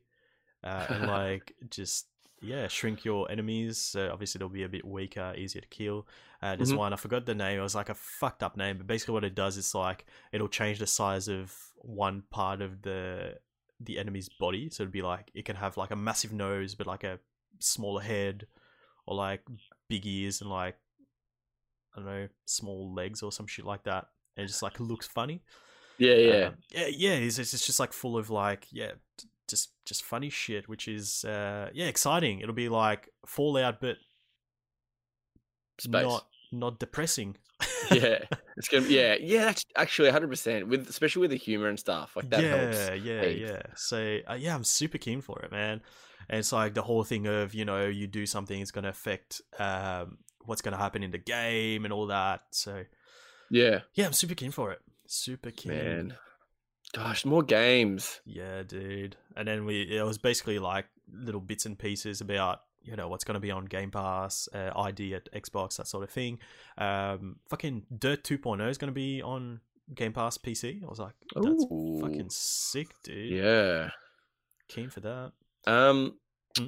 [0.63, 2.07] uh, and like just
[2.41, 3.77] yeah, shrink your enemies.
[3.77, 6.07] So obviously they'll be a bit weaker, easier to kill.
[6.41, 6.77] Uh, there's Mhm.
[6.77, 7.59] one I forgot the name.
[7.59, 10.47] It was like a fucked up name, but basically what it does is like it'll
[10.59, 11.53] change the size of
[11.85, 13.35] one part of the
[13.79, 14.69] the enemy's body.
[14.69, 17.19] So it'd be like it can have like a massive nose, but like a
[17.59, 18.47] smaller head,
[19.05, 19.41] or like
[19.87, 20.75] big ears and like
[21.93, 24.07] I don't know, small legs or some shit like that.
[24.35, 25.43] And it just like looks funny.
[25.97, 27.11] yeah yeah Um, yeah, yeah.
[27.11, 28.91] It's, it's it's just like full of like yeah,
[29.47, 32.39] just just funny shit, which is uh yeah exciting.
[32.39, 33.97] It'll be like Fallout, but
[35.79, 37.37] space not not depressing.
[37.91, 38.19] Yeah
[38.57, 42.15] it's gonna yeah yeah that's actually 100 percent with especially with the humor and stuff
[42.15, 43.41] like that yeah, helps yeah, heaps.
[43.41, 43.61] yeah.
[43.75, 45.81] So uh, yeah, I'm super keen for it, man.
[46.29, 49.41] And it's like the whole thing of you know you do something, it's gonna affect
[49.59, 52.41] um what's gonna happen in the game and all that.
[52.51, 52.83] So
[53.49, 54.79] yeah yeah, I'm super keen for it.
[55.07, 55.71] Super keen.
[55.71, 56.17] man
[56.95, 58.21] Gosh, more games.
[58.25, 59.17] Yeah, dude.
[59.35, 63.23] And then we it was basically like little bits and pieces about you know what's
[63.23, 66.39] going to be on Game Pass, uh, ID at Xbox, that sort of thing.
[66.77, 69.59] Um, fucking Dirt 2.0 is going to be on
[69.93, 70.83] Game Pass PC.
[70.83, 71.99] I was like, that's Ooh.
[72.01, 73.31] fucking sick, dude.
[73.31, 73.89] Yeah.
[74.67, 75.31] Keen for that.
[75.67, 76.15] Um,
[76.57, 76.67] Hmm?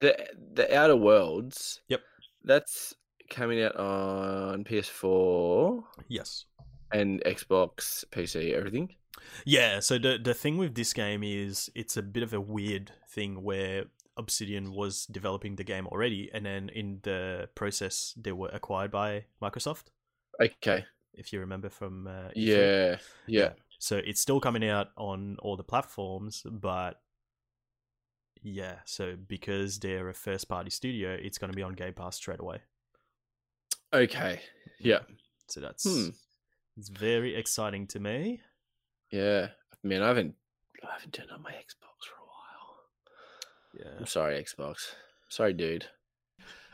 [0.00, 0.16] the
[0.54, 1.80] the Outer Worlds.
[1.88, 2.00] Yep.
[2.44, 2.94] That's
[3.28, 6.46] coming out on PS4 Yes.
[6.92, 8.94] and Xbox, PC, everything.
[9.44, 12.92] Yeah, so the the thing with this game is it's a bit of a weird
[13.08, 13.84] thing where
[14.16, 19.24] Obsidian was developing the game already, and then in the process they were acquired by
[19.42, 19.84] Microsoft.
[20.40, 20.84] Okay.
[21.14, 22.32] If you remember from uh, E3.
[22.36, 22.96] Yeah.
[23.26, 23.52] Yeah.
[23.78, 27.00] So it's still coming out on all the platforms, but
[28.42, 32.16] yeah, so because they're a first party studio, it's going to be on Game Pass
[32.16, 32.58] straight away.
[33.92, 34.40] Okay.
[34.78, 35.00] Yeah.
[35.48, 36.10] So that's Hmm.
[36.76, 38.40] it's very exciting to me.
[39.10, 39.48] Yeah.
[39.82, 40.34] Man, I haven't
[40.82, 41.89] I haven't turned on my Xbox for a while.
[43.78, 43.90] Yeah.
[43.98, 44.88] I'm sorry, Xbox.
[45.28, 45.86] Sorry, dude.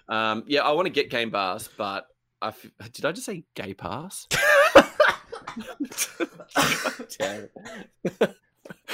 [0.09, 2.07] Um, yeah, I want to get Game Pass, but
[2.41, 4.27] I f- did I just say Gay Pass?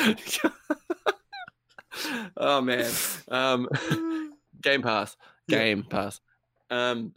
[2.36, 2.90] Oh man.
[3.28, 3.68] Um,
[4.62, 5.16] Game Pass.
[5.46, 5.58] Yeah.
[5.58, 6.20] Game Pass.
[6.70, 7.12] Um,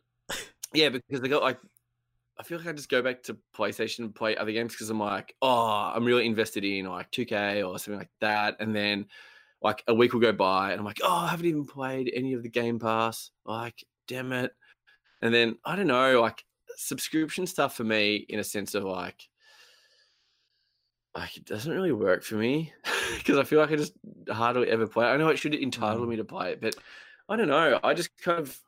[0.73, 1.59] yeah, because they got like.
[2.37, 4.99] I feel like I just go back to PlayStation and play other games because I'm
[4.99, 9.05] like, oh, I'm really invested in like 2K or something like that, and then
[9.61, 12.33] like a week will go by and I'm like, oh, I haven't even played any
[12.33, 13.31] of the Game Pass.
[13.45, 14.51] Like, damn it.
[15.21, 16.43] And then I don't know, like
[16.77, 19.21] subscription stuff for me in a sense of like
[21.15, 22.73] like it doesn't really work for me
[23.17, 23.93] because I feel like I just
[24.29, 25.05] hardly ever play.
[25.05, 25.09] it.
[25.09, 26.09] I know it should entitle Mm.
[26.09, 26.75] me to play it, but
[27.29, 27.79] I don't know.
[27.83, 28.59] I just kind of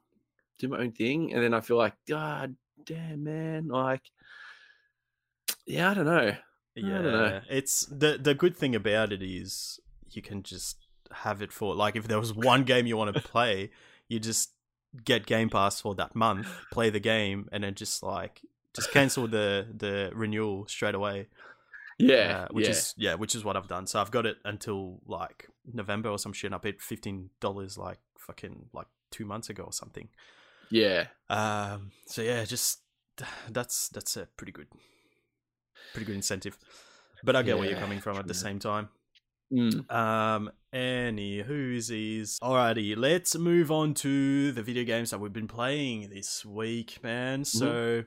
[0.58, 4.02] do my own thing and then I feel like, God damn man, like
[5.66, 6.34] yeah, I don't know.
[6.76, 7.42] Yeah, don't know.
[7.50, 9.80] it's the the good thing about it is
[10.18, 13.22] you can just have it for like if there was one game you want to
[13.34, 13.70] play,
[14.10, 14.52] you just
[15.06, 18.42] get Game Pass for that month, play the game, and then just like
[18.76, 21.28] just cancel the the renewal straight away.
[22.00, 22.72] Yeah, uh, which yeah.
[22.72, 23.88] is yeah, which is what I've done.
[23.88, 26.50] So I've got it until like November or some shit.
[26.50, 30.10] and I paid fifteen dollars like fucking like two months ago or something.
[30.70, 31.06] yeah.
[31.30, 32.82] Um, so yeah, just
[33.50, 34.68] that's that's a pretty good,
[35.94, 36.58] pretty good incentive.
[37.24, 38.90] But I get where you're coming from at the same time.
[39.52, 39.92] Mm.
[39.92, 42.38] Um, any whoosies.
[42.40, 47.46] Alrighty, let's move on to the video games that we've been playing this week, man.
[47.46, 48.04] So,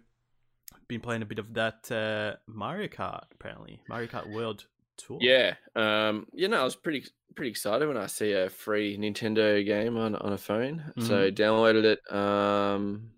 [0.88, 4.66] been playing a bit of that uh, Mario Kart, apparently Mario Kart World
[4.96, 5.18] Tour.
[5.20, 9.64] Yeah, um, you know, I was pretty pretty excited when I see a free Nintendo
[9.64, 10.92] game on on a phone.
[10.98, 12.14] So downloaded it.
[12.14, 13.10] Um,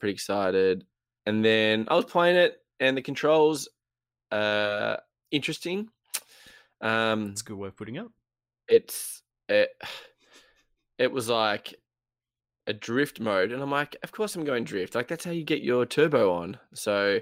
[0.00, 0.84] pretty excited,
[1.26, 3.68] and then I was playing it, and the controls,
[4.32, 4.96] uh,
[5.30, 5.88] interesting.
[6.80, 8.06] Um, it's a good way of putting it.
[8.68, 9.70] it's it,
[10.98, 11.74] it was like
[12.66, 15.42] a drift mode and i'm like of course i'm going drift like that's how you
[15.42, 17.18] get your turbo on so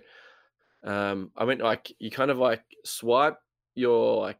[0.83, 3.39] um i went like you kind of like swipe
[3.77, 4.39] your like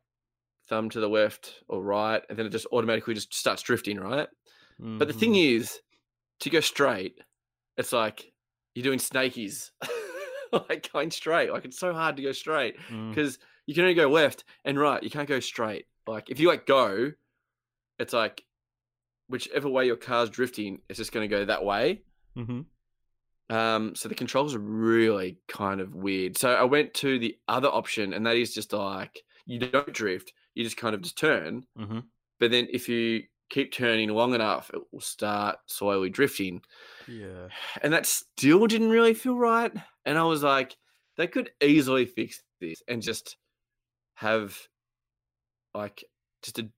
[0.69, 4.29] thumb to the left or right and then it just automatically just starts drifting right
[4.99, 5.57] but the thing Mhm.
[5.57, 5.81] is
[6.41, 7.15] to go straight
[7.77, 8.33] it's like
[8.75, 9.71] you're doing snakies
[10.69, 13.11] like going straight like it's so hard to go straight Mm.
[13.67, 15.03] You can only go left and right.
[15.03, 15.87] You can't go straight.
[16.07, 17.13] Like if you like go,
[17.99, 18.45] it's like
[19.29, 22.03] whichever way your car's drifting, it's just going to go that way.
[22.37, 22.67] Mhm.
[23.49, 26.37] Um, so the controls are really kind of weird.
[26.37, 30.33] So I went to the other option, and that is just like you don't drift,
[30.55, 31.65] you just kind of just turn.
[31.79, 32.05] Mhm.
[32.41, 36.61] But then if you keep turning long enough, it will start slowly drifting.
[37.07, 37.49] Yeah.
[37.83, 39.73] And that still didn't really feel right.
[40.05, 40.77] And I was like,
[41.17, 43.37] they could easily fix this and just
[44.17, 44.57] have
[45.75, 46.05] like
[46.43, 46.69] just a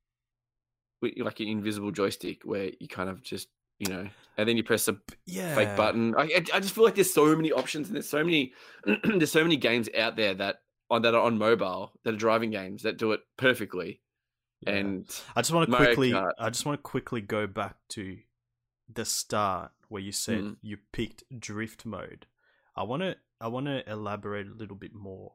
[1.18, 4.88] like an invisible joystick where you kind of just you know, and then you press
[4.88, 5.54] a Yeah.
[5.54, 6.12] fake button.
[6.18, 8.52] I, I just feel like there's so many options and there's so many
[9.04, 10.56] there's so many games out there that
[10.90, 14.00] on that are on mobile that are driving games that do it perfectly.
[14.62, 14.72] Yeah.
[14.72, 16.10] And I just want to quickly.
[16.10, 16.32] Kart.
[16.40, 18.16] I just want to quickly go back to
[18.92, 20.56] the start where you said Mm.
[20.62, 22.26] you picked drift mode.
[22.74, 23.16] I want to.
[23.40, 25.34] I want to elaborate a little bit more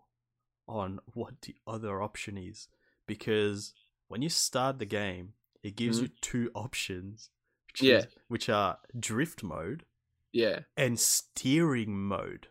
[0.68, 2.68] on what the other option is
[3.08, 3.74] because
[4.08, 6.06] when you start the game, it gives mm-hmm.
[6.06, 7.30] you two options.
[7.68, 7.82] Which.
[7.82, 7.98] Yeah.
[7.98, 9.86] is- which are drift mode
[10.34, 12.48] yeah, and steering mode.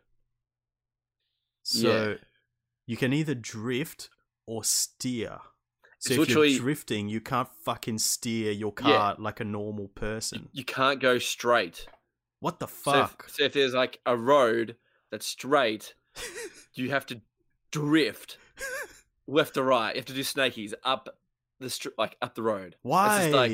[1.65, 2.17] So
[2.87, 4.09] you can either drift
[4.47, 5.39] or steer.
[5.99, 8.83] So if you're drifting, you can't fucking steer your Yeah.
[8.83, 10.49] car like a normal person.
[10.53, 11.87] you can't go straight.
[12.41, 13.29] What the So if- fuck?
[13.29, 14.77] So if, there's like a road
[15.11, 15.95] that's straight,
[16.75, 17.21] you have to
[17.73, 18.39] drift
[19.27, 19.95] left to right.
[19.95, 21.09] You have to do snakies up
[21.61, 22.77] the str- like up the road.
[22.83, 23.29] Why?
[23.31, 23.53] like-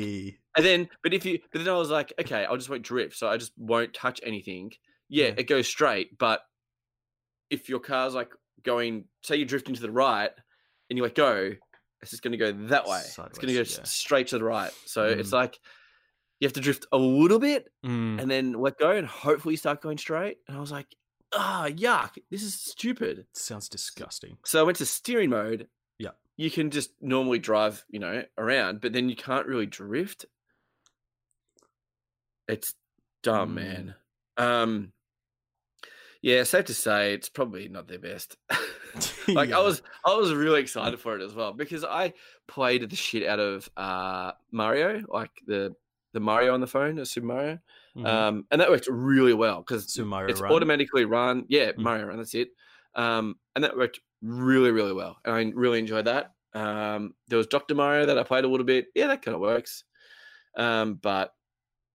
[0.55, 3.15] And then, but if you, but then I was like, okay, I'll just won't drift,
[3.17, 4.71] so I just won't touch anything.
[5.09, 5.33] Yeah, Yeah.
[5.37, 6.41] it goes straight, but
[7.49, 8.31] if your car's like
[8.63, 10.31] going, say you drift into the right,
[10.89, 11.51] and you let go,
[12.01, 12.99] it's just going to go that way.
[12.99, 13.83] it's going to go yeah.
[13.83, 14.71] straight to the right.
[14.85, 15.33] So it's Mm.
[15.33, 15.59] like
[16.39, 19.57] you have to drift a little bit Mm, and then let go, and hopefully you
[19.57, 20.37] start going straight.
[20.47, 20.87] And I was like,
[21.33, 23.25] ah, yuck, this is stupid.
[23.33, 24.37] sounds disgusting.
[24.45, 25.67] So I went to steering mode.
[25.97, 26.11] Yeah.
[26.37, 30.25] You can just normally drive, you know, around, but then you can't really drift.
[32.47, 32.73] It's
[33.23, 33.55] dumb, Mm.
[33.55, 33.95] man.
[34.37, 34.93] Um
[36.21, 38.37] yeah, safe to say it's probably not their best.
[39.27, 39.59] like Yeah.
[39.59, 42.13] I was I was really excited for it as well because I
[42.47, 45.75] played the shit out of uh Mario, like the
[46.13, 47.59] the Mario on the phone, uh, Super Mario.
[47.95, 48.05] Mhm.
[48.05, 50.51] Um and that worked really well because it's Run.
[50.51, 51.45] automatically run.
[51.49, 51.77] Yeah, Mm.
[51.79, 52.17] Mario Run.
[52.17, 52.49] That's it.
[52.95, 55.17] Um, and that worked really, really well.
[55.25, 56.33] And I really enjoyed that.
[56.53, 58.87] Um, there was Doctor Mario that I played a little bit.
[58.95, 59.83] Yeah, that kind of works.
[60.57, 61.33] Um, but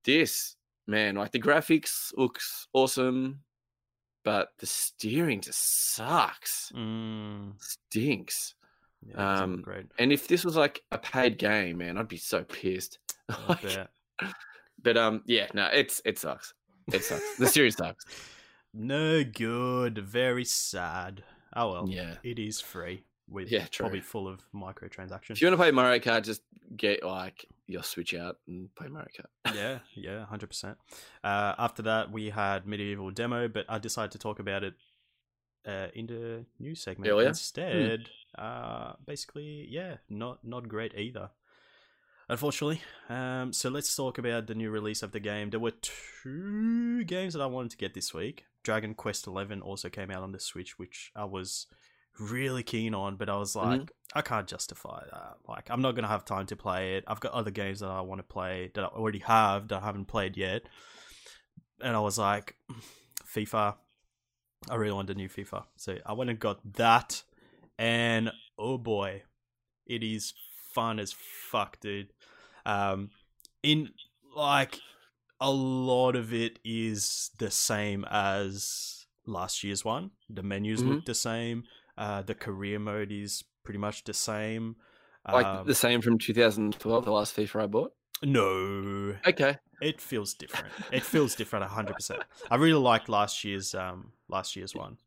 [0.05, 3.43] this man, like the graphics looks awesome,
[4.25, 6.71] but the steering just sucks.
[6.75, 8.55] Mm, Stinks.
[9.07, 9.87] yeah, Um, great.
[9.99, 12.99] And if this was like a paid game, man, I'd be so pissed.
[13.49, 13.89] Like.
[14.85, 16.55] But um, yeah, no, it's it sucks.
[16.93, 17.37] It sucks.
[17.39, 18.05] the series sucks.
[18.77, 19.99] No good.
[19.99, 21.23] Very sad.
[21.55, 21.89] Oh well.
[21.89, 22.17] Yeah.
[22.25, 24.09] It is free with Yeah, probably true.
[24.09, 25.31] full of microtransactions.
[25.31, 26.43] If you want to play Mario Kart, just
[26.77, 29.55] get like your Switch out and play Mario Kart.
[29.55, 30.77] yeah, yeah, hundred percent.
[31.23, 34.75] Uh, after that, we had MediEvil demo, but I decided to talk about it
[35.69, 37.27] uh, in the news segment Earlier?
[37.27, 37.29] Hmm.
[37.29, 38.09] instead.
[38.37, 41.31] Uh, basically, yeah, not not great either.
[42.29, 45.51] Unfortunately, um, so let's talk about the new release of the game.
[45.51, 48.45] There were two games that I wanted to get this week.
[48.63, 51.67] Dragon Quest Eleven also came out on the Switch, which I was
[52.19, 53.89] really keen on, but I was like, Mhm.
[54.15, 55.37] I can't justify that.
[55.47, 57.05] Like, I'm not gonna have time to play it.
[57.07, 59.85] I've got other games that I want to play that I already have that I
[59.85, 60.63] haven't played yet,
[61.81, 62.57] and I was like,
[63.27, 63.77] FIFA.
[64.71, 67.23] I really want the new FIFA, so I went and got that,
[67.77, 69.25] and oh boy,
[69.85, 70.33] it is
[70.75, 72.13] fun as fuck, dude.
[72.67, 73.11] Um,
[73.63, 73.91] in
[74.37, 74.81] like
[75.41, 80.11] a lot of it is the same as last year's one.
[80.29, 80.91] The menus Mm-hmm.
[80.91, 81.65] look the same.
[81.97, 84.77] Uh, the career mode is pretty much the same.
[85.31, 87.93] Like Um, the same from 2012, the last FIFA I bought.
[88.23, 89.57] no, Okay.
[89.81, 90.73] it feels different.
[90.93, 92.23] It feels different, hundred percent.
[92.51, 94.99] I really liked last year's um last year's one.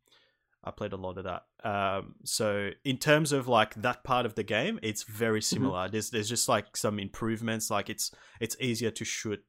[0.63, 1.43] I played a lot of that.
[1.63, 5.87] Um, so in terms of like that part of the game, it's very similar.
[5.87, 7.69] There's there's just like some improvements.
[7.69, 9.39] Like it's it's easier to shoot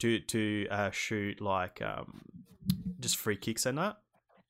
[0.00, 2.22] to to uh, shoot like um
[3.00, 3.96] just free kicks and that.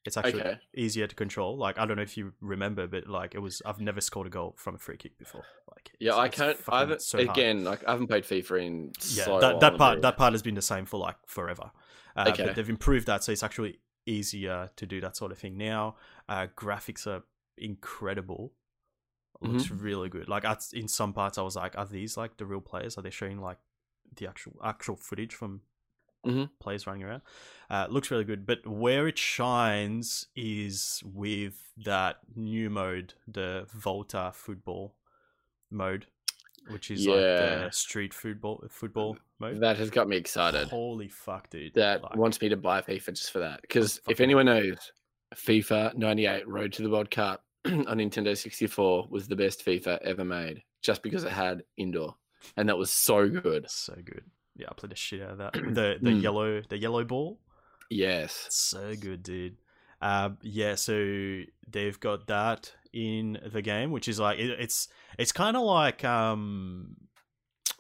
[0.05, 0.59] It's actually Okay.
[0.75, 1.57] easier to control.
[1.57, 4.31] Like I don't know if you remember, but like it was I've never scored a
[4.31, 5.45] goal from a free kick before.
[5.71, 6.59] Like Yeah, I can't.
[6.69, 7.03] I haven't.
[7.03, 10.17] so hard again, like I haven't played FIFA in yeah, so that, that part that
[10.17, 11.71] part has been the same for like forever.
[12.17, 12.45] Uh, Okay.
[12.45, 15.97] But they've improved that, so it's actually easier to do that sort of thing now.
[16.29, 17.25] Uh, graphics are
[17.59, 18.53] incredible.
[19.41, 19.83] Looks Mm-hmm.
[19.83, 20.29] really good.
[20.29, 22.97] Like I, in some parts, I was like, "Are these like the real players?
[22.99, 23.59] Are they showing like
[24.17, 25.63] the actual actual footage from
[26.25, 26.51] Mhm.
[26.61, 27.23] players running around?"
[27.71, 28.47] Uh, looks really good.
[28.47, 34.97] But where it shines is with that new mode, the Volta football
[35.71, 36.07] mode,
[36.69, 39.61] which is like the street football football mode.
[39.61, 40.69] That has got me excited.
[40.69, 41.75] Holy fuck, dude!
[41.75, 43.61] That Like, wants me to buy FIFA just for that.
[43.63, 44.93] Because if anyone knows,
[45.35, 50.25] FIFA 98 Road to the World Cup on Nintendo 64 was the best FIFA ever
[50.25, 52.15] made, just because it had indoor,
[52.57, 53.69] and that was so good.
[53.71, 54.25] so good.
[54.57, 55.55] Yeah, I played the shit out of that.
[55.75, 56.23] The the Mm.
[56.23, 57.39] yellow the yellow ball.
[57.91, 58.47] Yes.
[58.51, 59.57] So good, dude.
[60.01, 64.89] Um, yeah, so they've got that in the game, which is like it, it's
[65.19, 66.97] it's kind of like um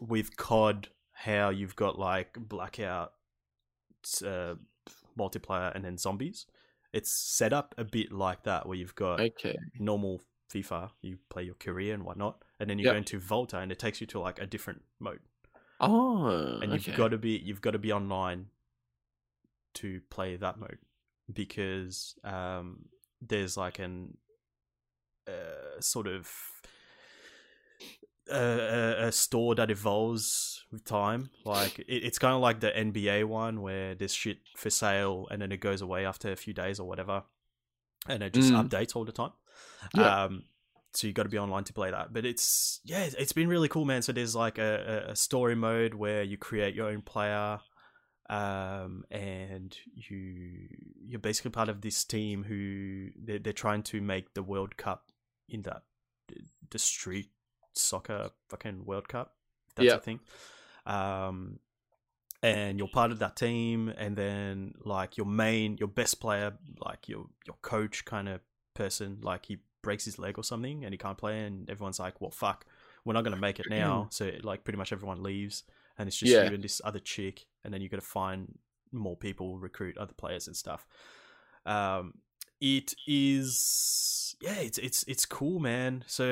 [0.00, 3.12] with COD, how you've got like blackout
[4.24, 4.54] uh,
[5.18, 6.46] multiplayer and then zombies.
[6.92, 9.56] It's set up a bit like that, where you've got Okay.
[9.78, 10.20] normal
[10.52, 12.92] FIFA, you play your career and whatnot, and then you Yep.
[12.92, 15.20] go into Volta, and it takes you to like a different mode
[15.80, 16.58] Oh.
[16.62, 16.92] and you've okay.
[16.96, 18.46] got to be you've got to be online
[19.74, 20.78] to play that mode
[21.32, 22.84] because um,
[23.20, 24.16] there's like an
[25.28, 26.30] uh, sort of
[28.30, 31.30] a, a, a store that evolves with time.
[31.44, 35.42] Like it, it's kind of like the NBA one where there's shit for sale and
[35.42, 37.24] then it goes away after a few days or whatever,
[38.08, 38.68] and it just Mm.
[38.68, 39.32] updates all the time.
[39.96, 40.24] Yeah.
[40.24, 40.44] Um,
[40.94, 42.12] so you got to be online to play that.
[42.12, 44.02] But it's yeah, it's been really cool, man.
[44.02, 47.60] So there's like a, a- a story mode where you create your own player,
[48.28, 50.68] um, and you
[51.06, 55.10] you're basically part of this team who they're, they're trying to make the World Cup
[55.52, 55.82] in that
[56.70, 57.30] the street
[57.74, 59.34] soccer fucking World Cup.
[59.76, 59.96] That's Yeah.
[59.96, 60.20] a thing.
[60.86, 61.58] Um,
[62.42, 67.08] and you're part of that team, and then like your main, your best player, like
[67.08, 68.40] your your coach kind of
[68.74, 72.20] person, like he breaks his leg or something, and he can't play, and everyone's like,
[72.20, 72.66] "Well, fuck,
[73.04, 75.62] we're not gonna make it now." so like pretty much everyone leaves,
[75.98, 76.48] and it's just Yeah.
[76.48, 78.58] you and this other chick, and then you got to find
[78.90, 80.84] more people, recruit other players and stuff.
[81.64, 82.14] Um,
[82.62, 86.24] it is yeah it's it's it's cool man so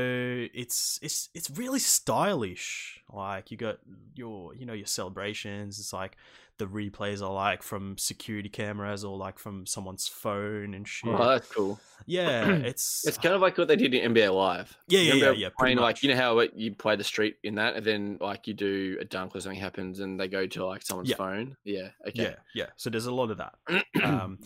[0.54, 3.78] it's it's it's really stylish like you got
[4.14, 6.16] your you know your celebrations it's like
[6.58, 11.28] the replays are like from security cameras or like from someone's phone and shit Oh,
[11.30, 11.80] that's cool.
[12.06, 14.76] yeah it's It's kind of like what they did in NBA Live.
[14.86, 17.54] Yeah, yeah, yeah, yeah, Playing, like you know how it, you play the street in
[17.54, 20.66] that, and then like you do a dunk or something happens, and they go to
[20.66, 21.16] like someone's Yeah.
[21.16, 21.56] phone.
[21.64, 21.88] Yeah.
[22.06, 22.22] Okay.
[22.22, 23.54] yeah yeah so there's a lot of that
[24.04, 24.38] um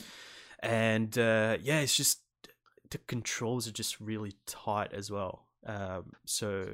[0.65, 2.21] and uh yeah it's just
[2.91, 5.47] the controls are just really tight as well.
[5.67, 6.67] Um so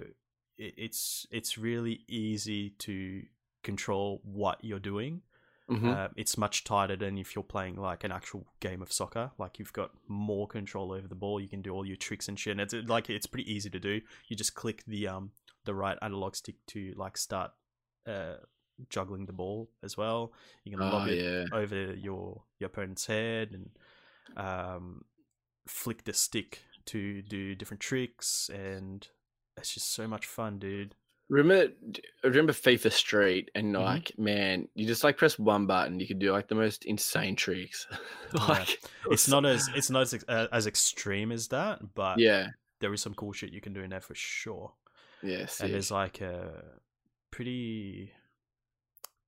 [0.58, 3.22] it, it's it's really easy to
[3.62, 5.22] control what you're doing.
[5.70, 5.94] Mhm.
[5.96, 9.30] uh, it's much tighter than if you're playing like an actual game of soccer.
[9.38, 11.40] Like you've got more control over the ball.
[11.40, 12.50] You can do all your tricks and shit.
[12.52, 14.00] And it's like it's pretty easy to do.
[14.26, 15.30] You just click the um
[15.64, 17.52] the right analog stick to like start
[18.04, 18.38] uh
[18.88, 20.32] juggling the ball as well
[20.64, 21.44] you can Oh, lob it yeah.
[21.56, 23.70] over your your opponent's head and
[24.36, 25.04] um,
[25.66, 29.06] flick the stick to do different tricks and
[29.56, 30.94] it's just so much fun dude
[31.28, 31.72] Remember,
[32.24, 33.80] remember FIFA Street, and Mhm.
[33.84, 37.36] like, man, you just like press one button, you could do like the most insane
[37.36, 37.86] tricks.
[38.32, 42.18] like, it was it's not as it's not as, uh, as extreme as that but
[42.18, 42.48] Yeah.
[42.80, 44.72] there is some cool shit you can do in there for sure
[45.22, 45.60] Yes.
[45.60, 46.64] and there's like a
[47.30, 48.12] pretty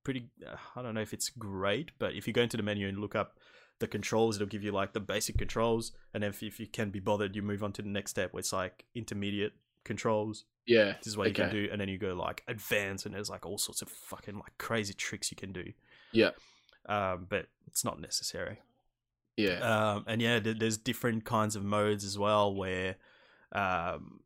[0.03, 2.87] pretty uh, i don't know if it's great but if you go into the menu
[2.87, 3.37] and look up
[3.79, 6.99] the controls it'll give you like the basic controls and if, if you can be
[6.99, 10.93] bothered you move on to the next step where it's like intermediate controls yeah.
[10.99, 13.45] this is what you can do and then you go like advanced and there's like
[13.45, 15.65] all sorts of fucking like crazy tricks you can do
[16.13, 16.29] Yeah.
[16.87, 18.59] um but it's not necessary
[19.35, 19.59] Yeah.
[19.59, 22.95] um, and yeah, there- there's different kinds of modes as well where
[23.51, 24.21] um,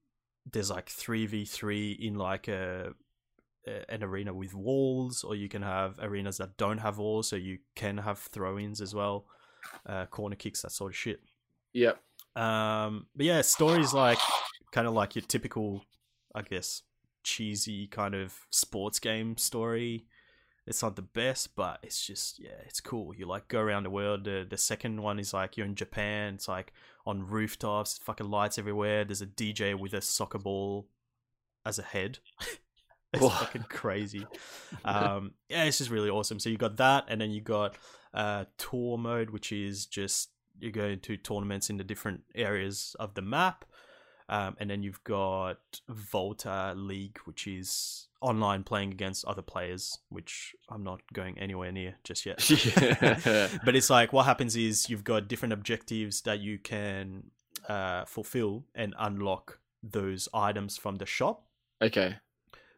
[0.52, 2.94] there's like three v three in like a
[3.90, 7.60] an arena with walls, or you can have arenas that don't have walls, so you
[7.76, 9.26] can have throw-ins as well,
[9.86, 11.22] uh, corner kicks, that sort of shit.
[11.74, 12.00] Yep.
[12.36, 14.20] Um, but yeah, stories like
[14.72, 15.84] kind of like your typical,
[16.34, 16.84] I guess,
[17.24, 20.06] cheesy kind of sports game story.
[20.66, 23.14] It's not the best, but it's just yeah, it's cool.
[23.16, 24.26] You like go around the world.
[24.26, 26.36] The the second one is like you're in Japan.
[26.36, 26.74] It's like
[27.06, 29.06] on rooftops, fucking lights everywhere.
[29.06, 30.90] There's a DJ with a soccer ball
[31.66, 32.20] as a head.
[33.26, 34.26] it's fucking crazy.
[34.86, 36.40] Um, yeah, it's just really awesome.
[36.40, 37.76] So you got that, and then you got
[38.14, 43.14] uh, tour mode, which is just you go into tournaments in the different areas of
[43.14, 43.66] the map.
[44.30, 50.54] Um, and then you've got Volta League, which is online playing against other players, which
[50.70, 52.44] I'm not going anywhere near just yet.
[52.50, 53.48] Yeah.
[53.66, 57.32] but it's like what happens is you've got different objectives that you can
[57.70, 61.48] uh, fulfill and unlock those items from the shop
[61.82, 62.16] okay.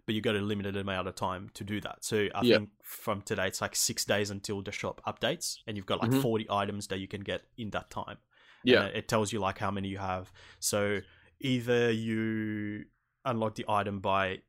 [0.10, 2.04] But you've got a limited amount of time to do that.
[2.04, 2.56] So I Yeah.
[2.58, 6.10] think from today it's like six days until the shop updates, and you've got like
[6.10, 6.20] Mhm.
[6.24, 8.18] forty items that you can get in that time.
[8.64, 8.86] Yeah.
[8.86, 10.34] And it tells you like how many you have.
[10.60, 11.02] So
[11.42, 12.86] either you
[13.24, 14.42] unlock the item by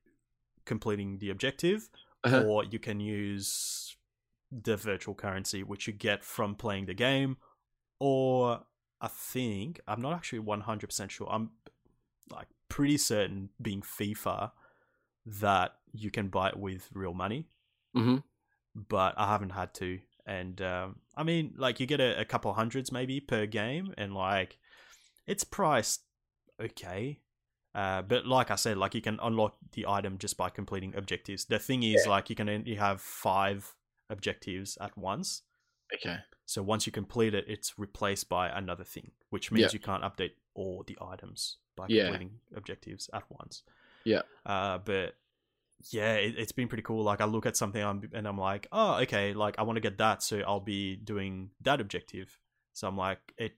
[0.64, 1.90] completing the objective,
[2.24, 2.42] Uh-huh.
[2.42, 3.98] or you can use
[4.50, 7.36] the virtual currency which you get from playing the game,
[7.98, 8.64] or
[8.98, 11.28] I think I'm not actually one hundred percent sure.
[11.30, 11.50] I'm
[12.30, 14.52] like pretty certain being FIFA
[15.26, 17.46] that you can buy it with real money,
[17.94, 18.16] hmm
[18.74, 19.98] but I haven't had to.
[20.26, 24.14] And um, I mean, like you get a, a couple hundreds maybe per game, and
[24.14, 24.58] like
[25.26, 26.02] it's priced
[26.62, 27.20] okay.
[27.74, 31.44] Uh, but like I said, like you can unlock the item just by completing objectives.
[31.44, 33.74] The thing is, like you can only have five
[34.08, 35.42] objectives at once.
[35.94, 36.16] Okay.
[36.46, 39.76] So once you complete it, it's replaced by another thing, which means Yeah.
[39.76, 42.04] you can't update all the items by Yeah.
[42.04, 43.62] completing objectives at once.
[44.10, 44.22] Yeah.
[44.44, 45.14] Uh, but
[45.90, 47.02] yeah, it, it's been pretty cool.
[47.04, 49.80] Like I look at something I'm, and I'm like, oh, okay, like I want to
[49.80, 52.38] get that, so I'll be doing that objective.
[52.72, 53.52] So I'm like, it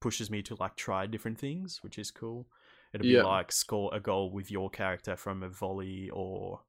[0.00, 2.46] pushes me to like try different things, which is cool.
[2.92, 3.22] It'll Yeah.
[3.22, 6.60] be like score a goal with your character from a volley, or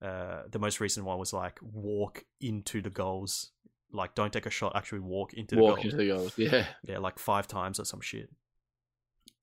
[0.00, 3.52] uh, the most recent one was like walk into the goals.
[3.92, 6.32] Like don't take a shot, actually walk into the Walk into the goals.
[6.38, 6.66] Yeah.
[6.84, 8.30] yeah, like five times or some shit.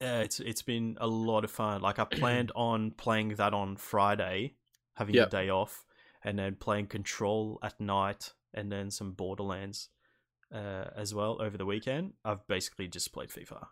[0.02, 1.82] Yeah, it's it's been a lot of fun.
[1.82, 4.56] Like I planned on playing that on Friday,
[4.96, 5.30] having Yep.
[5.30, 5.84] the day off,
[6.24, 9.90] and then playing Control at night, and then some Borderlands
[10.54, 12.14] uh, as well over the weekend.
[12.24, 13.68] I've basically just played FIFA.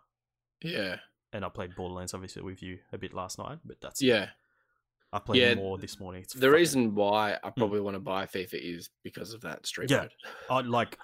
[0.62, 0.96] Yeah.
[1.32, 4.06] and I played Borderlands obviously with you a bit last night, but that's it.
[4.06, 4.30] Yeah.
[5.12, 6.22] I played Yeah, more this morning.
[6.22, 9.66] It's The fucking- reason why I probably want to buy FIFA is because of that
[9.66, 10.00] street Yeah.
[10.00, 10.12] mode.
[10.50, 10.98] I like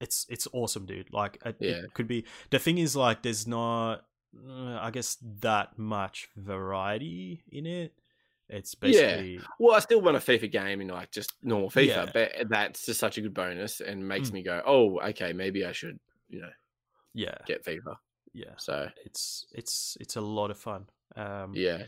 [0.00, 1.12] it's it's awesome, dude.
[1.12, 1.70] Like it, Yeah.
[1.84, 4.00] it could be the thing is like there's not uh,
[4.48, 7.92] I guess that much variety in it.
[8.48, 9.42] It's basically Yeah.
[9.58, 12.10] Well, I still want a FIFA game in like just normal FIFA, Yeah.
[12.12, 14.32] but that's just such a good bonus and makes Mm.
[14.34, 16.50] me go, oh, okay, maybe I should, you know,
[17.14, 17.96] yeah, get FIFA.
[18.32, 18.54] yeah.
[18.56, 20.86] So It's it's it's a lot of fun.
[21.16, 21.86] Um yeah,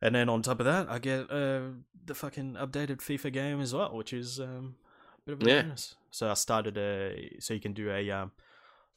[0.00, 1.70] And then on top of that, I get uh,
[2.04, 4.76] the fucking updated FIFA game as well, which is um,
[5.16, 5.62] a bit of a Yeah.
[5.62, 5.96] bonus.
[6.12, 8.30] So I started a, so you can do a um,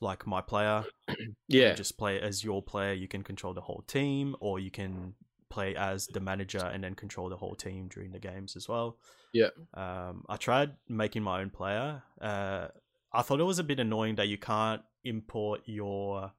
[0.01, 0.83] like my player,
[1.47, 2.93] yeah, you just play as your player.
[2.93, 5.13] You can control the whole team, or you can
[5.49, 8.97] play as the manager and then control the whole team during the games as well.
[9.33, 9.49] Yeah.
[9.73, 12.01] Um, I tried making my own player.
[12.19, 12.67] Uh,
[13.13, 16.31] I thought it was a bit annoying that you can't import your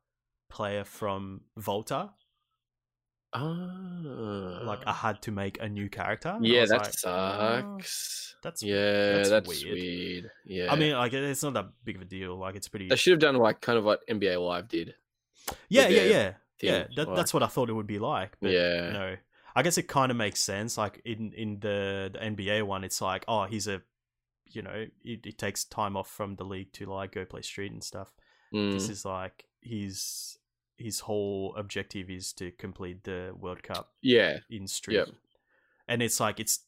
[0.51, 2.11] player from Volta.
[3.35, 6.37] Ah, Like I had to make a new character.
[6.41, 8.37] yeah, that like, "Oh, sucks.
[8.43, 10.31] that's yeah, that's that's, weird." weird.
[10.45, 12.37] Yeah, I mean, like it's not that big of a deal.
[12.37, 12.89] Like it's pretty.
[12.89, 14.95] they should have done like kind of what NBA Live did.
[15.69, 16.85] yeah, yeah, yeah, yeah.
[16.97, 18.37] That, that's what I thought it would be like.
[18.41, 18.91] But Yeah.
[18.93, 19.17] no,
[19.57, 20.77] I guess it kind of makes sense.
[20.79, 23.83] Like in in the the NBA one, it's like, oh, he's a,
[24.47, 27.73] you know, it, it takes time off from the league to like go play street
[27.73, 28.13] and stuff.
[28.55, 30.37] Mm, This is like his
[30.77, 34.97] his whole objective is to complete the World Cup yeah, in street.
[34.97, 35.09] Yep.
[35.89, 36.65] And it's like it's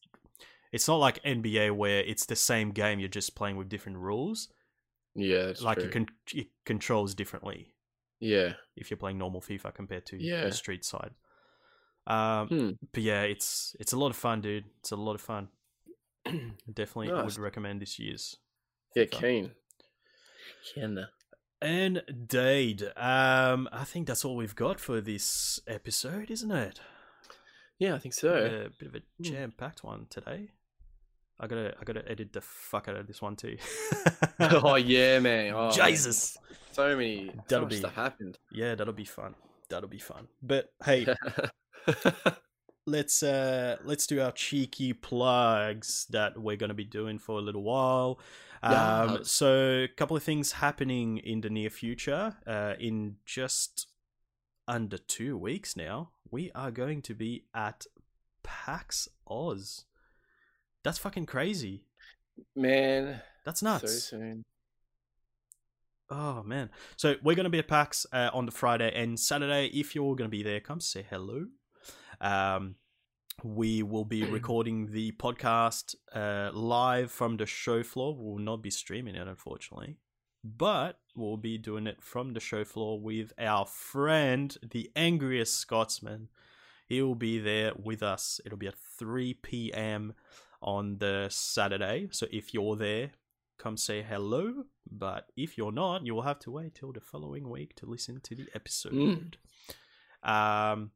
[0.73, 2.99] it's not like NBA where it's the same game.
[3.01, 4.49] You're just playing with different rules.
[5.15, 5.87] yeah, that's like true.
[5.87, 7.75] it, con- it controls differently
[8.21, 10.45] yeah, if you're playing normal FIFA compared to Yeah.
[10.45, 11.11] the street side.
[12.07, 12.71] Um, Hmm.
[12.93, 14.65] but yeah, it's it's a lot of fun, dude.
[14.81, 15.49] It's a lot of fun.
[16.73, 17.25] Definitely Nice.
[17.25, 18.37] would recommend this year's.
[18.95, 19.21] yeah, FIFA.
[19.21, 19.51] keen.
[20.75, 21.07] Keen.
[21.65, 22.83] Indeed.
[22.97, 26.81] Um, I think that's all we've got for this episode, isn't it?
[27.79, 28.35] Yeah, I think so.
[28.35, 29.23] A bit of a Hmm.
[29.23, 30.51] jam-packed one today.
[31.41, 33.57] I gotta, I gotta edit the fuck out of this one too.
[34.41, 35.53] oh yeah, man.
[35.55, 36.37] Oh, Jesus.
[36.73, 37.27] so many.
[37.29, 38.39] so That'll much be- stuff happened.
[38.53, 39.35] Yeah, that'll be fun.
[39.69, 40.29] That'll be fun.
[40.43, 41.07] But hey,
[42.87, 47.43] let's uh let's do our cheeky plugs that we're going to be doing for a
[47.43, 48.21] little while
[48.65, 53.89] um so a couple of things happening in the near future uh in just
[54.67, 57.87] under two weeks now we are going to be at
[58.43, 59.85] PAX Aus
[60.83, 61.85] that's fucking crazy
[62.55, 63.93] man, that's nuts.
[63.93, 64.45] so soon.
[66.11, 66.71] Oh man!
[66.97, 69.67] So we're gonna be at PAX uh, on the Friday and Saturday.
[69.69, 71.47] If you're gonna be there, come say hello.
[72.21, 72.77] Um,
[73.43, 78.14] we will be recording the podcast uh, live from the show floor.
[78.14, 79.97] We will not be streaming it, unfortunately,
[80.43, 86.28] but we'll be doing it from the show floor with our friend, the angriest Scotsman.
[86.87, 88.41] He will be there with us.
[88.45, 90.14] It'll be at 3 p.m.
[90.62, 92.09] on the Saturday.
[92.11, 93.12] So if you're there,
[93.59, 94.64] come say hello.
[94.91, 98.20] But if you're not, you will have to wait till the following week to listen
[98.22, 98.93] to the episode.
[100.22, 100.91] Um,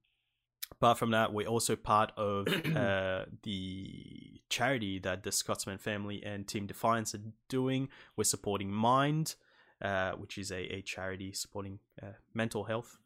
[0.80, 6.46] apart from that, we're also part of uh, the charity that the Scotsman family and
[6.46, 7.88] Team Defiance are doing.
[8.16, 9.34] We're supporting Mind,
[9.82, 12.98] uh, which is a, a charity supporting uh, mental health.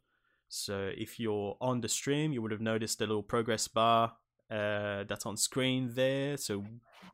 [0.48, 4.12] So if you're on the stream, you would have noticed the little progress bar
[4.50, 6.36] uh, that's on screen there.
[6.36, 6.64] So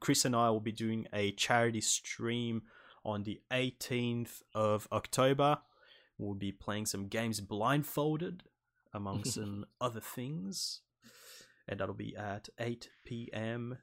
[0.01, 2.63] Chris and I will be doing a charity stream
[3.05, 5.59] on the 18th of October.
[6.19, 8.43] We'll be playing some games blindfolded,
[8.95, 10.81] among some other things.
[11.69, 13.79] And that'll be at 8 p.m.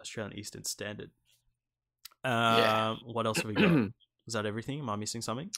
[0.00, 1.10] Australian Eastern Standard.
[2.24, 2.96] Um, Yeah.
[3.04, 3.70] What else have we got?
[4.26, 4.80] Is that everything?
[4.80, 5.50] Am I missing something?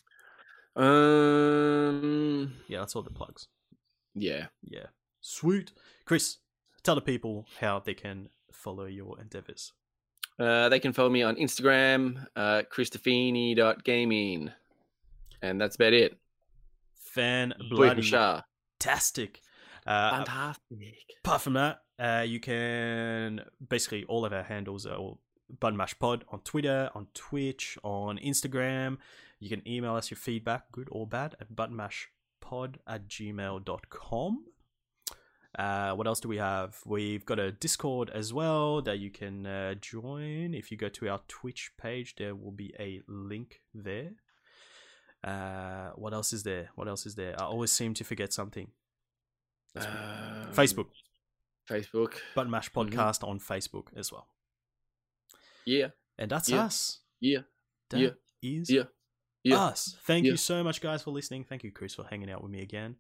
[0.77, 3.49] um, Yeah, that's all the plugs.
[4.15, 4.47] yeah.
[4.63, 4.87] Yeah.
[5.21, 5.73] Sweet.
[6.05, 6.39] Chris,
[6.83, 9.73] tell the people how they can follow your endeavors.
[10.39, 14.51] Uh, they can follow me on Instagram, uh, Christofini.gaming.
[15.43, 16.19] And that's about it.
[16.97, 18.03] Fan bloody
[18.83, 18.91] Shah.
[18.91, 19.41] tastic.
[19.87, 20.95] Uh, Fantastic.
[21.25, 25.21] apart from that, uh, you can basically all of our handles are all
[25.61, 28.99] Button Mash Pod on Twitter, on Twitch, on Instagram.
[29.39, 34.45] You can email us your feedback, good or bad, at buttonmashpod at gmail.com.
[35.59, 36.79] Uh, what else do we have?
[36.87, 40.55] We've got a Discord as well that you can uh, join.
[40.55, 44.13] If you go to our Twitch page, there will be a link there.
[45.25, 46.71] Uh, what else is there?
[46.75, 47.35] What else is there?
[47.41, 48.71] I always seem to forget something.
[49.77, 49.85] Um,
[50.53, 50.89] Facebook,
[51.69, 52.15] Facebook.
[52.35, 52.91] Button Mash Mhm.
[52.91, 54.27] Podcast on Facebook as well.
[55.65, 55.89] Yeah.
[56.19, 56.65] And that's Yeah.
[56.65, 57.01] us.
[57.21, 57.41] Yeah.
[57.91, 58.11] That Yeah.
[58.43, 58.85] is Yeah.
[59.45, 59.65] Yeah.
[59.65, 59.97] us.
[60.03, 60.33] Thank Yeah.
[60.33, 61.45] you so much, guys, for listening.
[61.45, 62.97] Thank you, Chris, for hanging out with me again.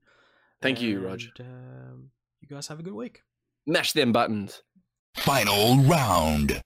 [0.60, 1.20] Thank you, Rog.
[1.38, 3.22] And, Um, you guys have a good week.
[3.66, 4.62] Mash them buttons.
[5.16, 6.62] Final round.